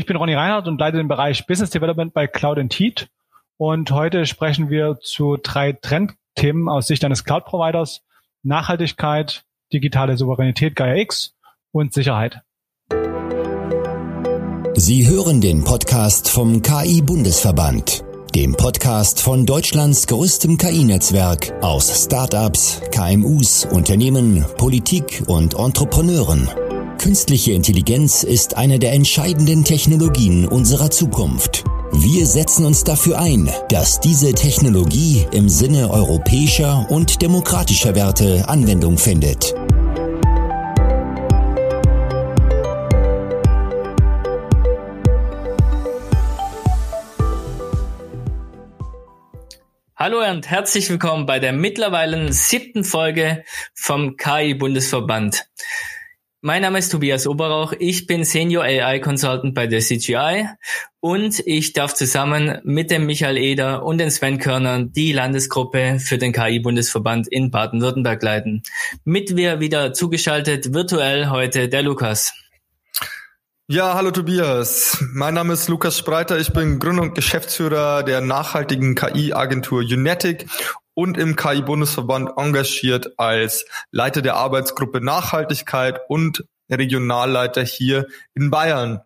Ich 0.00 0.06
bin 0.06 0.16
Ronny 0.16 0.32
Reinhardt 0.32 0.66
und 0.66 0.80
leite 0.80 0.96
den 0.96 1.08
Bereich 1.08 1.46
Business 1.46 1.68
Development 1.68 2.14
bei 2.14 2.26
Cloud 2.26 2.58
Teat. 2.70 3.10
Und 3.58 3.90
heute 3.90 4.24
sprechen 4.24 4.70
wir 4.70 4.98
zu 5.02 5.36
drei 5.36 5.74
Trendthemen 5.74 6.70
aus 6.70 6.86
Sicht 6.86 7.04
eines 7.04 7.24
Cloud-Providers. 7.24 8.00
Nachhaltigkeit, 8.42 9.44
digitale 9.74 10.16
Souveränität 10.16 10.74
Gaia 10.74 10.94
X 10.94 11.34
und 11.70 11.92
Sicherheit. 11.92 12.40
Sie 14.72 15.06
hören 15.06 15.42
den 15.42 15.64
Podcast 15.64 16.30
vom 16.30 16.62
KI-Bundesverband, 16.62 18.02
dem 18.34 18.54
Podcast 18.54 19.20
von 19.20 19.44
Deutschlands 19.44 20.06
größtem 20.06 20.56
KI-Netzwerk 20.56 21.52
aus 21.60 22.06
Startups, 22.06 22.80
KMUs, 22.90 23.66
Unternehmen, 23.66 24.46
Politik 24.56 25.24
und 25.26 25.52
Entrepreneuren. 25.58 26.48
Künstliche 27.00 27.52
Intelligenz 27.52 28.24
ist 28.24 28.58
eine 28.58 28.78
der 28.78 28.92
entscheidenden 28.92 29.64
Technologien 29.64 30.46
unserer 30.46 30.90
Zukunft. 30.90 31.64
Wir 31.92 32.26
setzen 32.26 32.66
uns 32.66 32.84
dafür 32.84 33.18
ein, 33.18 33.50
dass 33.70 34.00
diese 34.00 34.34
Technologie 34.34 35.26
im 35.32 35.48
Sinne 35.48 35.90
europäischer 35.90 36.86
und 36.90 37.22
demokratischer 37.22 37.94
Werte 37.94 38.46
Anwendung 38.50 38.98
findet. 38.98 39.54
Hallo 49.96 50.18
und 50.30 50.50
herzlich 50.50 50.90
willkommen 50.90 51.24
bei 51.24 51.38
der 51.38 51.54
mittlerweile 51.54 52.30
siebten 52.34 52.84
Folge 52.84 53.42
vom 53.72 54.18
KI-Bundesverband. 54.18 55.46
Mein 56.42 56.62
Name 56.62 56.78
ist 56.78 56.88
Tobias 56.88 57.26
Oberrauch. 57.26 57.74
Ich 57.78 58.06
bin 58.06 58.24
Senior 58.24 58.64
AI 58.64 58.98
Consultant 58.98 59.54
bei 59.54 59.66
der 59.66 59.80
CGI 59.80 60.48
und 60.98 61.38
ich 61.44 61.74
darf 61.74 61.92
zusammen 61.92 62.62
mit 62.64 62.90
dem 62.90 63.04
Michael 63.04 63.36
Eder 63.36 63.84
und 63.84 63.98
den 63.98 64.10
Sven 64.10 64.38
Körner 64.38 64.82
die 64.82 65.12
Landesgruppe 65.12 65.98
für 66.00 66.16
den 66.16 66.32
KI-Bundesverband 66.32 67.28
in 67.28 67.50
Baden-Württemberg 67.50 68.22
leiten. 68.22 68.62
Mit 69.04 69.34
mir 69.34 69.60
wieder 69.60 69.92
zugeschaltet 69.92 70.72
virtuell 70.72 71.28
heute 71.28 71.68
der 71.68 71.82
Lukas. 71.82 72.32
Ja, 73.68 73.92
hallo 73.92 74.10
Tobias. 74.10 75.04
Mein 75.12 75.34
Name 75.34 75.52
ist 75.52 75.68
Lukas 75.68 75.98
Spreiter. 75.98 76.38
Ich 76.38 76.54
bin 76.54 76.78
Gründer 76.78 77.02
und 77.02 77.14
Geschäftsführer 77.14 78.02
der 78.02 78.22
nachhaltigen 78.22 78.94
KI-Agentur 78.94 79.80
Unetic 79.80 80.46
und 80.94 81.18
im 81.18 81.36
KI-Bundesverband 81.36 82.30
engagiert 82.36 83.18
als 83.18 83.64
Leiter 83.90 84.22
der 84.22 84.36
Arbeitsgruppe 84.36 85.00
Nachhaltigkeit 85.00 86.00
und 86.08 86.44
Regionalleiter 86.70 87.62
hier 87.62 88.06
in 88.34 88.50
Bayern. 88.50 89.00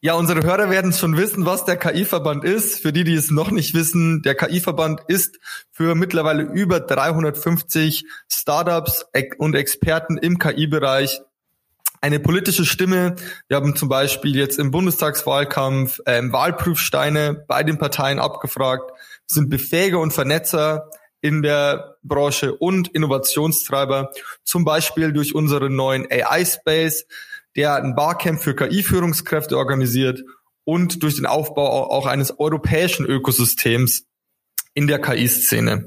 Ja, 0.00 0.14
unsere 0.14 0.42
Hörer 0.42 0.68
werden 0.68 0.92
schon 0.92 1.16
wissen, 1.16 1.46
was 1.46 1.64
der 1.64 1.78
KI-Verband 1.78 2.44
ist. 2.44 2.82
Für 2.82 2.92
die, 2.92 3.04
die 3.04 3.14
es 3.14 3.30
noch 3.30 3.50
nicht 3.50 3.72
wissen, 3.72 4.20
der 4.20 4.34
KI-Verband 4.34 5.00
ist 5.08 5.38
für 5.70 5.94
mittlerweile 5.94 6.42
über 6.42 6.78
350 6.78 8.04
Startups 8.28 9.06
und 9.38 9.54
Experten 9.54 10.18
im 10.18 10.38
KI-Bereich 10.38 11.22
eine 12.02 12.20
politische 12.20 12.66
Stimme. 12.66 13.16
Wir 13.48 13.56
haben 13.56 13.76
zum 13.76 13.88
Beispiel 13.88 14.36
jetzt 14.36 14.58
im 14.58 14.70
Bundestagswahlkampf 14.70 16.00
ähm, 16.04 16.34
Wahlprüfsteine 16.34 17.46
bei 17.48 17.62
den 17.62 17.78
Parteien 17.78 18.18
abgefragt 18.18 18.90
sind 19.26 19.50
Befähiger 19.50 20.00
und 20.00 20.12
Vernetzer 20.12 20.90
in 21.20 21.42
der 21.42 21.96
Branche 22.02 22.54
und 22.54 22.88
Innovationstreiber, 22.88 24.10
zum 24.44 24.64
Beispiel 24.64 25.12
durch 25.12 25.34
unseren 25.34 25.74
neuen 25.74 26.06
AI-Space, 26.10 27.06
der 27.56 27.76
ein 27.76 27.94
Barcamp 27.94 28.42
für 28.42 28.54
KI-Führungskräfte 28.54 29.56
organisiert 29.56 30.22
und 30.64 31.02
durch 31.02 31.16
den 31.16 31.26
Aufbau 31.26 31.90
auch 31.90 32.06
eines 32.06 32.38
europäischen 32.38 33.06
Ökosystems 33.06 34.04
in 34.74 34.86
der 34.86 35.00
KI-Szene. 35.00 35.86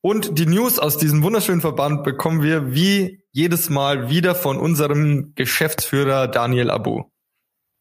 Und 0.00 0.38
die 0.38 0.46
News 0.46 0.78
aus 0.78 0.98
diesem 0.98 1.22
wunderschönen 1.22 1.60
Verband 1.60 2.04
bekommen 2.04 2.42
wir 2.42 2.72
wie 2.72 3.22
jedes 3.32 3.70
Mal 3.70 4.08
wieder 4.08 4.34
von 4.34 4.56
unserem 4.56 5.32
Geschäftsführer 5.34 6.28
Daniel 6.28 6.70
Abu. 6.70 7.04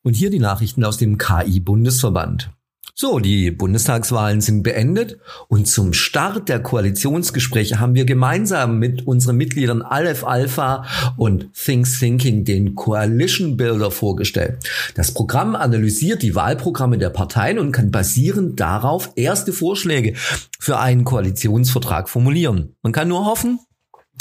Und 0.04 0.16
hier 0.16 0.30
die 0.30 0.40
Nachrichten 0.40 0.84
aus 0.84 0.98
dem 0.98 1.18
KI-Bundesverband. 1.18 2.52
So, 2.98 3.20
die 3.20 3.52
Bundestagswahlen 3.52 4.40
sind 4.40 4.64
beendet 4.64 5.18
und 5.50 5.68
zum 5.68 5.92
Start 5.92 6.48
der 6.48 6.64
Koalitionsgespräche 6.64 7.82
haben 7.82 7.94
wir 7.94 8.06
gemeinsam 8.06 8.80
mit 8.80 9.06
unseren 9.06 9.36
Mitgliedern 9.36 9.82
Aleph 9.82 10.24
Alpha 10.24 10.86
und 11.18 11.54
Things 11.54 12.00
Thinking 12.00 12.46
den 12.46 12.74
Coalition 12.74 13.58
Builder 13.58 13.92
vorgestellt. 13.92 14.60
Das 14.96 15.14
Programm 15.14 15.58
analysiert 15.58 16.24
die 16.24 16.36
Wahlprogramme 16.36 16.98
der 16.98 17.10
Parteien 17.10 17.60
und 17.60 17.74
kann 17.74 17.92
basierend 17.92 18.62
darauf 18.62 19.12
erste 19.18 19.52
Vorschläge 19.52 20.14
für 20.58 20.80
einen 20.80 21.04
Koalitionsvertrag 21.04 22.08
formulieren. 22.08 22.76
Man 22.82 22.94
kann 22.94 23.10
nur 23.10 23.26
hoffen, 23.26 23.60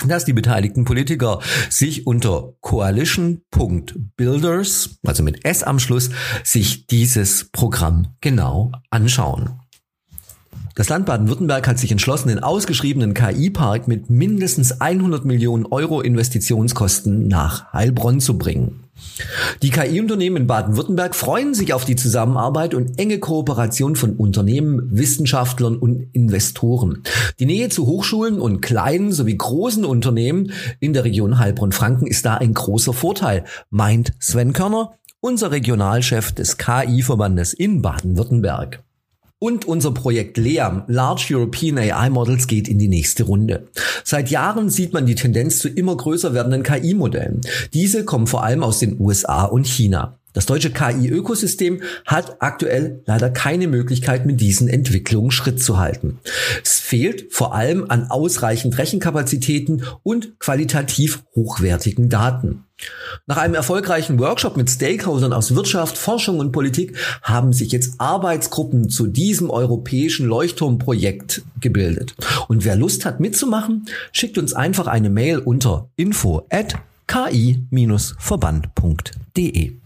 dass 0.07 0.25
die 0.25 0.33
beteiligten 0.33 0.85
Politiker 0.85 1.41
sich 1.71 2.07
unter 2.07 2.55
coalition.builders, 2.61 4.99
also 5.07 5.23
mit 5.23 5.45
S 5.45 5.63
am 5.63 5.79
Schluss, 5.79 6.11
sich 6.43 6.87
dieses 6.87 7.51
Programm 7.53 8.09
genau 8.21 8.73
anschauen. 8.91 9.61
Das 10.77 10.89
Land 10.89 11.07
Baden-Württemberg 11.07 11.69
hat 11.69 11.79
sich 11.79 11.93
entschlossen, 11.93 12.31
den 12.31 12.43
ausgeschriebenen 12.43 13.15
KI-Park 13.15 13.87
mit 13.87 14.11
mindestens 14.11 14.81
100 14.81 15.25
Millionen 15.25 15.67
Euro 15.67 16.01
Investitionskosten 16.01 17.29
nach 17.29 17.73
Heilbronn 17.73 18.19
zu 18.19 18.39
bringen. 18.39 18.81
Die 19.63 19.71
KI-Unternehmen 19.71 20.39
in 20.39 20.47
Baden-Württemberg 20.49 21.15
freuen 21.15 21.55
sich 21.55 21.75
auf 21.75 21.85
die 21.85 21.95
Zusammenarbeit 21.95 22.75
und 22.75 22.99
enge 22.99 23.21
Kooperation 23.21 23.95
von 23.95 24.17
Unternehmen, 24.17 24.89
Wissenschaftlern 24.91 25.77
und 25.77 26.09
Investoren. 26.13 27.05
Die 27.39 27.47
Nähe 27.47 27.69
zu 27.69 27.87
Hochschulen 27.87 28.41
und 28.41 28.61
kleinen 28.61 29.13
sowie 29.13 29.37
großen 29.37 29.85
Unternehmen 29.85 30.51
in 30.81 30.93
der 30.93 31.05
Region 31.05 31.39
Heilbronn-Franken 31.39 32.09
ist 32.09 32.27
da 32.27 32.35
ein 32.35 32.53
großer 32.53 32.93
Vorteil, 32.93 33.45
meint 33.71 34.13
Sven 34.19 34.53
Körner, 34.53 34.95
unser 35.21 35.53
Regionalchef 35.53 36.33
des 36.33 36.59
KI-Verbandes 36.59 37.53
in 37.53 37.81
Baden-Württemberg. 37.81 38.83
Und 39.45 39.67
unser 39.67 39.91
Projekt 39.91 40.39
LEAM, 40.39 40.85
Large 40.87 41.27
European 41.33 41.77
AI 41.77 42.09
Models, 42.09 42.47
geht 42.47 42.67
in 42.67 42.79
die 42.79 42.89
nächste 42.89 43.25
Runde. 43.25 43.69
Seit 44.03 44.31
Jahren 44.31 44.71
sieht 44.71 44.95
man 44.95 45.05
die 45.05 45.17
Tendenz 45.17 45.59
zu 45.59 45.69
immer 45.69 45.95
größer 45.95 46.33
werdenden 46.33 46.63
KI-Modellen. 46.63 47.43
Diese 47.75 48.07
kommen 48.07 48.27
vor 48.27 48.43
allem 48.43 48.63
aus 48.63 48.79
den 48.79 48.99
USA 48.99 49.45
und 49.45 49.67
China. 49.67 50.19
Das 50.33 50.47
deutsche 50.47 50.71
KI-Ökosystem 50.71 51.83
hat 52.07 52.37
aktuell 52.41 53.03
leider 53.05 53.29
keine 53.29 53.69
Möglichkeit, 53.69 54.25
mit 54.25 54.41
diesen 54.41 54.67
Entwicklungen 54.67 55.31
Schritt 55.31 55.63
zu 55.63 55.79
halten. 55.79 56.21
Es 56.65 56.81
fehlt 56.81 57.27
vor 57.31 57.55
allem 57.55 57.85
an 57.91 58.11
ausreichend 58.11 58.79
Rechenkapazitäten 58.79 59.83
und 60.03 60.41
qualitativ 60.41 61.23
hochwertigen 61.37 62.09
Daten. 62.09 62.65
Nach 63.27 63.37
einem 63.37 63.55
erfolgreichen 63.55 64.19
Workshop 64.19 64.57
mit 64.57 64.71
Stakeholdern 64.71 65.33
aus 65.33 65.55
Wirtschaft, 65.55 65.97
Forschung 65.97 66.39
und 66.39 66.53
Politik 66.53 66.97
haben 67.23 67.53
sich 67.53 67.73
jetzt 67.73 68.01
Arbeitsgruppen 68.01 68.91
zu 68.91 69.07
diesem 69.07 69.51
europäischen 69.51 70.27
Leuchtturmprojekt 70.27 71.43
gebildet. 71.61 72.15
Und 72.49 72.65
wer 72.65 72.77
Lust 72.77 73.05
hat 73.05 73.21
mitzumachen, 73.21 73.87
schickt 74.13 74.39
uns 74.39 74.53
einfach 74.53 74.87
eine 74.87 75.11
Mail 75.11 75.39
unter 75.39 75.89
info 75.97 76.47
at 76.51 76.77
ki-verband.de. 77.07 79.84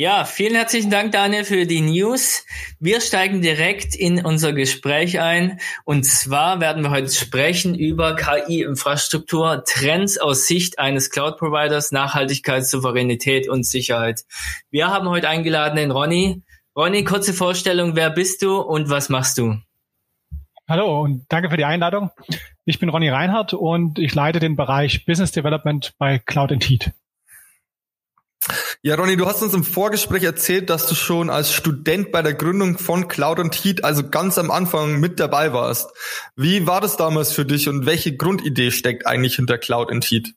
Ja, 0.00 0.24
vielen 0.24 0.54
herzlichen 0.54 0.92
Dank, 0.92 1.10
Daniel, 1.10 1.42
für 1.42 1.66
die 1.66 1.80
News. 1.80 2.46
Wir 2.78 3.00
steigen 3.00 3.42
direkt 3.42 3.96
in 3.96 4.24
unser 4.24 4.52
Gespräch 4.52 5.18
ein. 5.18 5.58
Und 5.84 6.06
zwar 6.06 6.60
werden 6.60 6.84
wir 6.84 6.92
heute 6.92 7.10
sprechen 7.10 7.74
über 7.74 8.14
KI-Infrastruktur, 8.14 9.64
Trends 9.66 10.16
aus 10.16 10.46
Sicht 10.46 10.78
eines 10.78 11.10
Cloud-Providers, 11.10 11.90
Nachhaltigkeit, 11.90 12.64
Souveränität 12.64 13.48
und 13.48 13.66
Sicherheit. 13.66 14.22
Wir 14.70 14.86
haben 14.86 15.08
heute 15.08 15.28
eingeladen 15.28 15.74
den 15.74 15.90
Ronny. 15.90 16.44
Ronny, 16.76 17.02
kurze 17.02 17.32
Vorstellung. 17.32 17.96
Wer 17.96 18.10
bist 18.10 18.42
du 18.42 18.60
und 18.60 18.90
was 18.90 19.08
machst 19.08 19.36
du? 19.38 19.56
Hallo 20.68 21.02
und 21.02 21.24
danke 21.28 21.50
für 21.50 21.56
die 21.56 21.64
Einladung. 21.64 22.12
Ich 22.64 22.78
bin 22.78 22.88
Ronny 22.88 23.08
Reinhardt 23.08 23.52
und 23.52 23.98
ich 23.98 24.14
leite 24.14 24.38
den 24.38 24.54
Bereich 24.54 25.06
Business 25.06 25.32
Development 25.32 25.92
bei 25.98 26.20
Cloud 26.20 26.52
Heat. 26.52 26.92
Ja, 28.82 28.94
Ronny, 28.94 29.16
du 29.16 29.26
hast 29.26 29.42
uns 29.42 29.54
im 29.54 29.64
Vorgespräch 29.64 30.22
erzählt, 30.22 30.70
dass 30.70 30.86
du 30.86 30.94
schon 30.94 31.30
als 31.30 31.52
Student 31.52 32.12
bei 32.12 32.22
der 32.22 32.34
Gründung 32.34 32.78
von 32.78 33.08
Cloud 33.08 33.40
und 33.40 33.52
Heat, 33.56 33.82
also 33.82 34.08
ganz 34.08 34.38
am 34.38 34.52
Anfang 34.52 35.00
mit 35.00 35.18
dabei 35.18 35.52
warst. 35.52 35.90
Wie 36.36 36.64
war 36.68 36.80
das 36.80 36.96
damals 36.96 37.32
für 37.32 37.44
dich 37.44 37.68
und 37.68 37.86
welche 37.86 38.16
Grundidee 38.16 38.70
steckt 38.70 39.04
eigentlich 39.04 39.34
hinter 39.34 39.58
Cloud 39.58 39.90
und 39.90 40.04
Heat? 40.04 40.32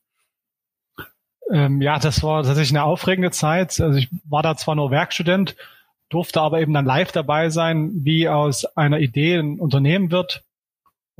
Ähm, 1.51 1.83
ja, 1.83 1.99
das 1.99 2.23
war 2.23 2.41
tatsächlich 2.41 2.71
eine 2.71 2.83
aufregende 2.83 3.29
Zeit. 3.29 3.79
Also 3.79 3.99
ich 3.99 4.09
war 4.27 4.41
da 4.41 4.57
zwar 4.57 4.73
nur 4.73 4.89
Werkstudent, 4.89 5.55
durfte 6.09 6.41
aber 6.41 6.61
eben 6.61 6.73
dann 6.73 6.85
live 6.85 7.11
dabei 7.11 7.51
sein, 7.51 7.91
wie 7.93 8.27
aus 8.27 8.65
einer 8.75 8.99
Idee 8.99 9.35
ein 9.35 9.59
Unternehmen 9.59 10.09
wird. 10.09 10.43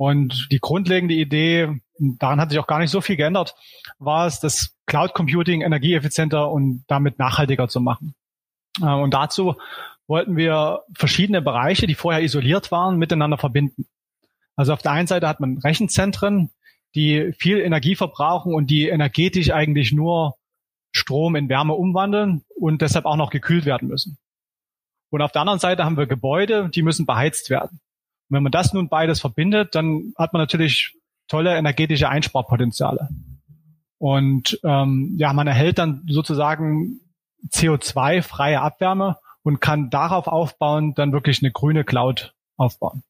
Und 0.02 0.48
die 0.50 0.58
grundlegende 0.58 1.14
Idee, 1.14 1.80
daran 1.96 2.40
hat 2.40 2.50
sich 2.50 2.58
auch 2.58 2.66
gar 2.66 2.80
nicht 2.80 2.90
so 2.90 3.00
viel 3.00 3.14
geändert, 3.14 3.54
war 4.00 4.26
es, 4.26 4.40
das 4.40 4.74
Cloud 4.84 5.14
Computing 5.14 5.62
energieeffizienter 5.62 6.50
und 6.50 6.82
damit 6.88 7.20
nachhaltiger 7.20 7.68
zu 7.68 7.80
machen. 7.80 8.16
Äh, 8.80 8.86
und 8.86 9.14
dazu 9.14 9.54
wollten 10.08 10.36
wir 10.36 10.80
verschiedene 10.92 11.40
Bereiche, 11.40 11.86
die 11.86 11.94
vorher 11.94 12.20
isoliert 12.20 12.72
waren, 12.72 12.96
miteinander 12.96 13.38
verbinden. 13.38 13.86
Also 14.56 14.72
auf 14.72 14.82
der 14.82 14.90
einen 14.90 15.06
Seite 15.06 15.28
hat 15.28 15.38
man 15.38 15.58
Rechenzentren, 15.58 16.50
die 16.96 17.32
viel 17.38 17.60
Energie 17.60 17.94
verbrauchen 17.94 18.54
und 18.54 18.70
die 18.70 18.88
energetisch 18.88 19.52
eigentlich 19.52 19.92
nur 19.92 20.34
Strom 20.90 21.36
in 21.36 21.48
Wärme 21.48 21.74
umwandeln 21.74 22.42
und 22.56 22.82
deshalb 22.82 23.04
auch 23.04 23.14
noch 23.14 23.30
gekühlt 23.30 23.66
werden 23.66 23.86
müssen. 23.86 24.18
Und 25.10 25.22
auf 25.22 25.30
der 25.30 25.42
anderen 25.42 25.60
Seite 25.60 25.84
haben 25.84 25.96
wir 25.96 26.06
Gebäude, 26.06 26.70
die 26.70 26.82
müssen 26.82 27.06
beheizt 27.06 27.50
werden. 27.50 27.78
Und 28.32 28.36
wenn 28.36 28.44
man 28.44 28.52
das 28.52 28.72
nun 28.72 28.88
beides 28.88 29.20
verbindet, 29.20 29.74
dann 29.74 30.14
hat 30.16 30.32
man 30.32 30.40
natürlich 30.40 30.94
tolle 31.28 31.54
energetische 31.54 32.08
Einsparpotenziale. 32.08 33.10
Und 33.98 34.58
ähm, 34.64 35.16
ja, 35.18 35.34
man 35.34 35.46
erhält 35.46 35.76
dann 35.76 36.06
sozusagen 36.08 37.00
CO2-freie 37.50 38.58
Abwärme 38.58 39.18
und 39.42 39.60
kann 39.60 39.90
darauf 39.90 40.28
aufbauen, 40.28 40.94
dann 40.94 41.12
wirklich 41.12 41.42
eine 41.42 41.52
grüne 41.52 41.84
Cloud 41.84 42.32
aufbauen. 42.56 43.02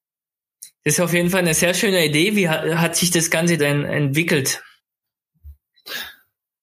Das 0.82 0.94
ist 0.94 1.00
auf 1.00 1.12
jeden 1.12 1.30
Fall 1.30 1.42
eine 1.42 1.54
sehr 1.54 1.74
schöne 1.74 2.04
Idee. 2.04 2.34
Wie 2.34 2.48
hat, 2.48 2.64
hat 2.74 2.96
sich 2.96 3.12
das 3.12 3.30
Ganze 3.30 3.58
denn 3.58 3.84
entwickelt? 3.84 4.60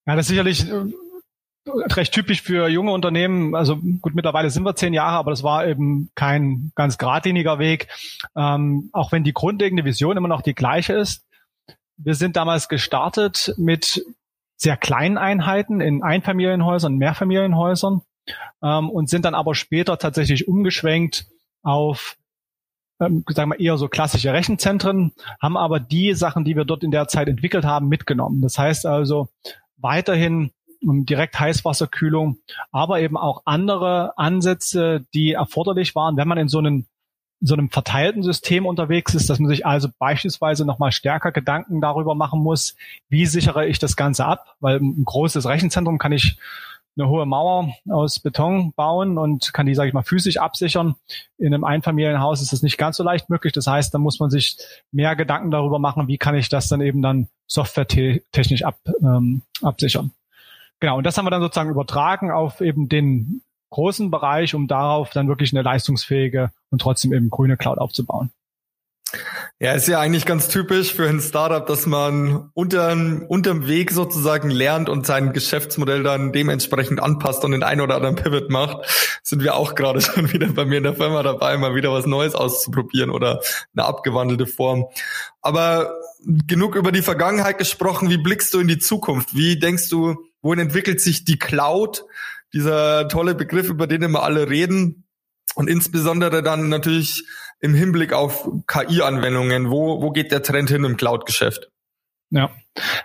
Ja, 0.05 0.17
das 0.17 0.25
ist 0.25 0.31
sicherlich 0.31 0.69
äh, 0.69 0.83
recht 1.67 2.13
typisch 2.13 2.41
für 2.41 2.67
junge 2.67 2.91
Unternehmen. 2.91 3.56
Also 3.56 3.77
gut, 3.77 4.15
mittlerweile 4.15 4.50
sind 4.50 4.63
wir 4.63 4.75
zehn 4.75 4.94
Jahre, 4.94 5.17
aber 5.17 5.31
das 5.31 5.44
war 5.44 5.67
eben 5.67 6.09
kein 6.15 6.71
ganz 6.75 6.97
geradliniger 6.97 7.59
Weg. 7.59 7.88
Ähm, 8.35 8.89
auch 8.94 9.11
wenn 9.11 9.23
die 9.23 9.33
grundlegende 9.33 9.85
Vision 9.85 10.17
immer 10.17 10.27
noch 10.27 10.41
die 10.41 10.56
gleiche 10.56 10.94
ist. 10.94 11.25
Wir 11.97 12.15
sind 12.15 12.35
damals 12.35 12.69
gestartet 12.69 13.53
mit 13.57 14.06
sehr 14.56 14.77
kleinen 14.77 15.17
Einheiten 15.17 15.81
in 15.81 16.03
Einfamilienhäusern, 16.03 16.97
Mehrfamilienhäusern 16.97 18.01
ähm, 18.63 18.89
und 18.89 19.09
sind 19.09 19.25
dann 19.25 19.35
aber 19.35 19.55
später 19.55 19.97
tatsächlich 19.97 20.47
umgeschwenkt 20.47 21.27
auf 21.62 22.17
ähm, 23.01 23.23
sagen 23.29 23.51
wir 23.51 23.59
eher 23.59 23.77
so 23.77 23.88
klassische 23.88 24.33
Rechenzentren, 24.33 25.13
haben 25.41 25.55
aber 25.55 25.79
die 25.79 26.13
Sachen, 26.13 26.44
die 26.44 26.55
wir 26.55 26.65
dort 26.65 26.83
in 26.83 26.91
der 26.91 27.07
Zeit 27.07 27.29
entwickelt 27.29 27.63
haben, 27.63 27.88
mitgenommen. 27.88 28.41
Das 28.41 28.57
heißt 28.57 28.85
also 28.85 29.29
weiterhin 29.77 30.51
direkt 30.81 31.39
Heißwasserkühlung, 31.39 32.37
aber 32.71 33.01
eben 33.01 33.17
auch 33.17 33.41
andere 33.45 34.17
Ansätze, 34.17 35.05
die 35.13 35.33
erforderlich 35.33 35.95
waren, 35.95 36.17
wenn 36.17 36.27
man 36.27 36.37
in 36.37 36.47
so 36.47 36.59
einem 36.59 36.85
so 37.41 37.53
einem 37.53 37.69
verteilten 37.69 38.21
System 38.21 38.65
unterwegs 38.65 39.13
ist, 39.13 39.29
dass 39.29 39.39
man 39.39 39.49
sich 39.49 39.65
also 39.65 39.87
beispielsweise 39.97 40.65
nochmal 40.65 40.91
stärker 40.91 41.31
Gedanken 41.31 41.79
darüber 41.79 42.13
machen 42.13 42.41
muss, 42.41 42.75
wie 43.07 43.25
sichere 43.25 43.65
ich 43.65 43.79
das 43.79 43.95
Ganze 43.95 44.25
ab, 44.25 44.55
weil 44.59 44.77
ein 44.77 45.05
großes 45.05 45.45
Rechenzentrum 45.45 45.99
kann 45.99 46.11
ich 46.11 46.37
eine 46.97 47.07
hohe 47.07 47.25
Mauer 47.25 47.73
aus 47.89 48.19
Beton 48.19 48.73
bauen 48.73 49.17
und 49.17 49.53
kann 49.53 49.65
die, 49.65 49.75
sage 49.75 49.87
ich 49.87 49.93
mal, 49.93 50.03
physisch 50.03 50.37
absichern. 50.37 50.95
In 51.37 51.53
einem 51.53 51.63
Einfamilienhaus 51.63 52.41
ist 52.41 52.51
das 52.51 52.61
nicht 52.61 52.77
ganz 52.77 52.97
so 52.97 53.03
leicht 53.03 53.29
möglich. 53.29 53.53
Das 53.53 53.67
heißt, 53.67 53.93
da 53.93 53.99
muss 53.99 54.19
man 54.19 54.29
sich 54.29 54.57
mehr 54.91 55.15
Gedanken 55.15 55.51
darüber 55.51 55.79
machen, 55.79 56.09
wie 56.09 56.17
kann 56.17 56.35
ich 56.35 56.49
das 56.49 56.67
dann 56.67 56.81
eben 56.81 57.01
dann 57.01 57.29
softwaretechnisch 57.47 58.63
ab, 58.63 58.79
ähm, 59.01 59.43
absichern. 59.61 60.11
Genau, 60.79 60.97
und 60.97 61.03
das 61.03 61.17
haben 61.17 61.25
wir 61.25 61.31
dann 61.31 61.41
sozusagen 61.41 61.69
übertragen 61.69 62.31
auf 62.31 62.61
eben 62.61 62.87
den 62.87 63.41
großen 63.69 64.09
Bereich, 64.09 64.55
um 64.55 64.67
darauf 64.67 65.11
dann 65.11 65.27
wirklich 65.27 65.53
eine 65.53 65.61
leistungsfähige 65.61 66.51
und 66.69 66.81
trotzdem 66.81 67.13
eben 67.13 67.29
grüne 67.29 67.57
Cloud 67.57 67.77
aufzubauen. 67.77 68.31
Ja, 69.59 69.73
ist 69.73 69.87
ja 69.87 69.99
eigentlich 69.99 70.25
ganz 70.25 70.47
typisch 70.47 70.93
für 70.93 71.09
ein 71.09 71.19
Startup, 71.19 71.65
dass 71.65 71.85
man 71.85 72.49
unterm, 72.53 73.25
unterm 73.27 73.67
Weg 73.67 73.91
sozusagen 73.91 74.49
lernt 74.51 74.87
und 74.87 75.05
sein 75.05 75.33
Geschäftsmodell 75.33 76.03
dann 76.03 76.31
dementsprechend 76.31 77.01
anpasst 77.01 77.43
und 77.43 77.51
den 77.51 77.63
einen 77.63 77.81
oder 77.81 77.95
anderen 77.95 78.15
Pivot 78.15 78.49
macht. 78.49 79.19
Sind 79.23 79.43
wir 79.43 79.55
auch 79.55 79.75
gerade 79.75 79.99
schon 80.01 80.31
wieder 80.31 80.47
bei 80.47 80.65
mir 80.65 80.77
in 80.77 80.83
der 80.83 80.93
Firma 80.93 81.23
dabei, 81.23 81.57
mal 81.57 81.75
wieder 81.75 81.91
was 81.91 82.05
Neues 82.05 82.35
auszuprobieren 82.35 83.09
oder 83.09 83.41
eine 83.75 83.85
abgewandelte 83.85 84.45
Form. 84.45 84.85
Aber 85.41 85.93
genug 86.23 86.75
über 86.75 86.91
die 86.91 87.01
Vergangenheit 87.01 87.57
gesprochen. 87.57 88.09
Wie 88.09 88.17
blickst 88.17 88.53
du 88.53 88.59
in 88.59 88.67
die 88.67 88.79
Zukunft? 88.79 89.35
Wie 89.35 89.59
denkst 89.59 89.89
du, 89.89 90.15
wohin 90.41 90.59
entwickelt 90.59 91.01
sich 91.01 91.25
die 91.25 91.39
Cloud? 91.39 92.06
Dieser 92.53 93.07
tolle 93.07 93.36
Begriff, 93.36 93.69
über 93.69 93.88
den 93.88 94.01
immer 94.01 94.24
alle 94.24 94.50
reden. 94.50 95.06
Und 95.56 95.69
insbesondere 95.69 96.41
dann 96.41 96.69
natürlich 96.69 97.24
im 97.59 97.74
Hinblick 97.74 98.13
auf 98.13 98.50
KI-Anwendungen. 98.68 99.69
Wo, 99.69 100.01
wo 100.01 100.12
geht 100.12 100.31
der 100.31 100.44
Trend 100.44 100.69
hin 100.69 100.83
im 100.83 100.97
Cloud-Geschäft? 100.97 101.69
Ja, 102.31 102.51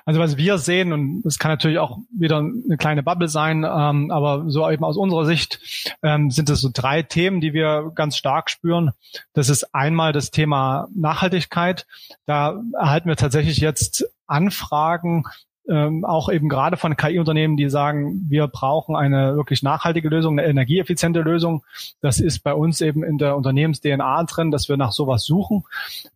also 0.04 0.20
was 0.20 0.36
wir 0.36 0.58
sehen, 0.58 0.92
und 0.92 1.24
es 1.24 1.38
kann 1.38 1.50
natürlich 1.50 1.78
auch 1.78 1.98
wieder 2.12 2.38
eine 2.38 2.76
kleine 2.76 3.02
Bubble 3.02 3.28
sein, 3.28 3.64
ähm, 3.64 4.10
aber 4.10 4.44
so 4.48 4.68
eben 4.68 4.84
aus 4.84 4.98
unserer 4.98 5.24
Sicht 5.24 5.60
ähm, 6.02 6.30
sind 6.30 6.50
es 6.50 6.60
so 6.60 6.68
drei 6.70 7.02
Themen, 7.02 7.40
die 7.40 7.54
wir 7.54 7.90
ganz 7.94 8.18
stark 8.18 8.50
spüren. 8.50 8.90
Das 9.32 9.48
ist 9.48 9.74
einmal 9.74 10.12
das 10.12 10.30
Thema 10.30 10.88
Nachhaltigkeit. 10.94 11.86
Da 12.26 12.60
erhalten 12.78 13.08
wir 13.08 13.16
tatsächlich 13.16 13.58
jetzt 13.58 14.06
Anfragen 14.26 15.24
ähm, 15.68 16.04
auch 16.04 16.28
eben 16.30 16.48
gerade 16.48 16.76
von 16.76 16.96
KI-Unternehmen, 16.96 17.56
die 17.56 17.68
sagen, 17.70 18.26
wir 18.28 18.46
brauchen 18.48 18.96
eine 18.96 19.36
wirklich 19.36 19.62
nachhaltige 19.62 20.08
Lösung, 20.08 20.38
eine 20.38 20.48
energieeffiziente 20.48 21.20
Lösung. 21.20 21.64
Das 22.00 22.20
ist 22.20 22.40
bei 22.40 22.52
uns 22.54 22.80
eben 22.80 23.02
in 23.02 23.18
der 23.18 23.36
Unternehmens-DNA 23.36 24.24
drin, 24.24 24.50
dass 24.50 24.68
wir 24.68 24.76
nach 24.76 24.92
sowas 24.92 25.24
suchen. 25.24 25.64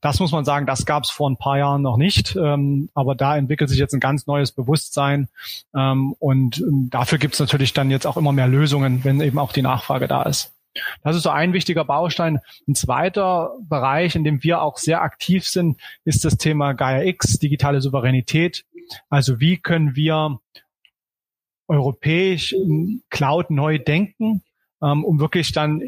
Das 0.00 0.20
muss 0.20 0.32
man 0.32 0.44
sagen, 0.44 0.66
das 0.66 0.86
gab 0.86 1.04
es 1.04 1.10
vor 1.10 1.30
ein 1.30 1.36
paar 1.36 1.58
Jahren 1.58 1.82
noch 1.82 1.96
nicht. 1.96 2.36
Ähm, 2.36 2.90
aber 2.94 3.14
da 3.14 3.36
entwickelt 3.36 3.70
sich 3.70 3.78
jetzt 3.78 3.94
ein 3.94 4.00
ganz 4.00 4.26
neues 4.26 4.52
Bewusstsein. 4.52 5.28
Ähm, 5.74 6.14
und 6.18 6.58
ähm, 6.58 6.88
dafür 6.90 7.18
gibt 7.18 7.34
es 7.34 7.40
natürlich 7.40 7.72
dann 7.72 7.90
jetzt 7.90 8.06
auch 8.06 8.16
immer 8.16 8.32
mehr 8.32 8.48
Lösungen, 8.48 9.04
wenn 9.04 9.20
eben 9.20 9.38
auch 9.38 9.52
die 9.52 9.62
Nachfrage 9.62 10.08
da 10.08 10.22
ist. 10.24 10.52
Das 11.02 11.16
ist 11.16 11.22
so 11.22 11.30
ein 11.30 11.52
wichtiger 11.52 11.84
Baustein. 11.84 12.40
Ein 12.66 12.74
zweiter 12.74 13.52
Bereich, 13.68 14.14
in 14.14 14.24
dem 14.24 14.42
wir 14.42 14.62
auch 14.62 14.78
sehr 14.78 15.02
aktiv 15.02 15.46
sind, 15.46 15.80
ist 16.04 16.24
das 16.24 16.36
Thema 16.36 16.72
Gaia 16.72 17.02
X, 17.04 17.38
digitale 17.38 17.80
Souveränität. 17.80 18.64
Also 19.08 19.40
wie 19.40 19.56
können 19.58 19.96
wir 19.96 20.40
europäisch 21.68 22.54
Cloud 23.10 23.50
neu 23.50 23.78
denken, 23.78 24.42
ähm, 24.82 25.04
um 25.04 25.20
wirklich 25.20 25.52
dann 25.52 25.82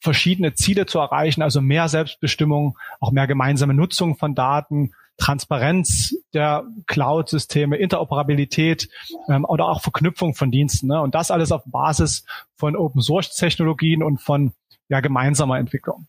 verschiedene 0.00 0.54
Ziele 0.54 0.86
zu 0.86 0.98
erreichen, 0.98 1.42
also 1.42 1.60
mehr 1.60 1.88
Selbstbestimmung, 1.88 2.78
auch 3.00 3.10
mehr 3.10 3.26
gemeinsame 3.26 3.74
Nutzung 3.74 4.16
von 4.16 4.34
Daten, 4.34 4.92
Transparenz 5.16 6.14
der 6.34 6.64
Cloud-Systeme, 6.86 7.76
Interoperabilität 7.76 8.88
ähm, 9.28 9.44
oder 9.44 9.68
auch 9.68 9.80
Verknüpfung 9.80 10.34
von 10.34 10.50
Diensten. 10.50 10.88
Ne? 10.88 11.00
Und 11.00 11.14
das 11.14 11.30
alles 11.30 11.52
auf 11.52 11.62
Basis 11.66 12.24
von 12.56 12.76
Open-Source-Technologien 12.76 14.02
und 14.02 14.20
von 14.20 14.52
ja, 14.88 15.00
gemeinsamer 15.00 15.58
Entwicklung. 15.58 16.06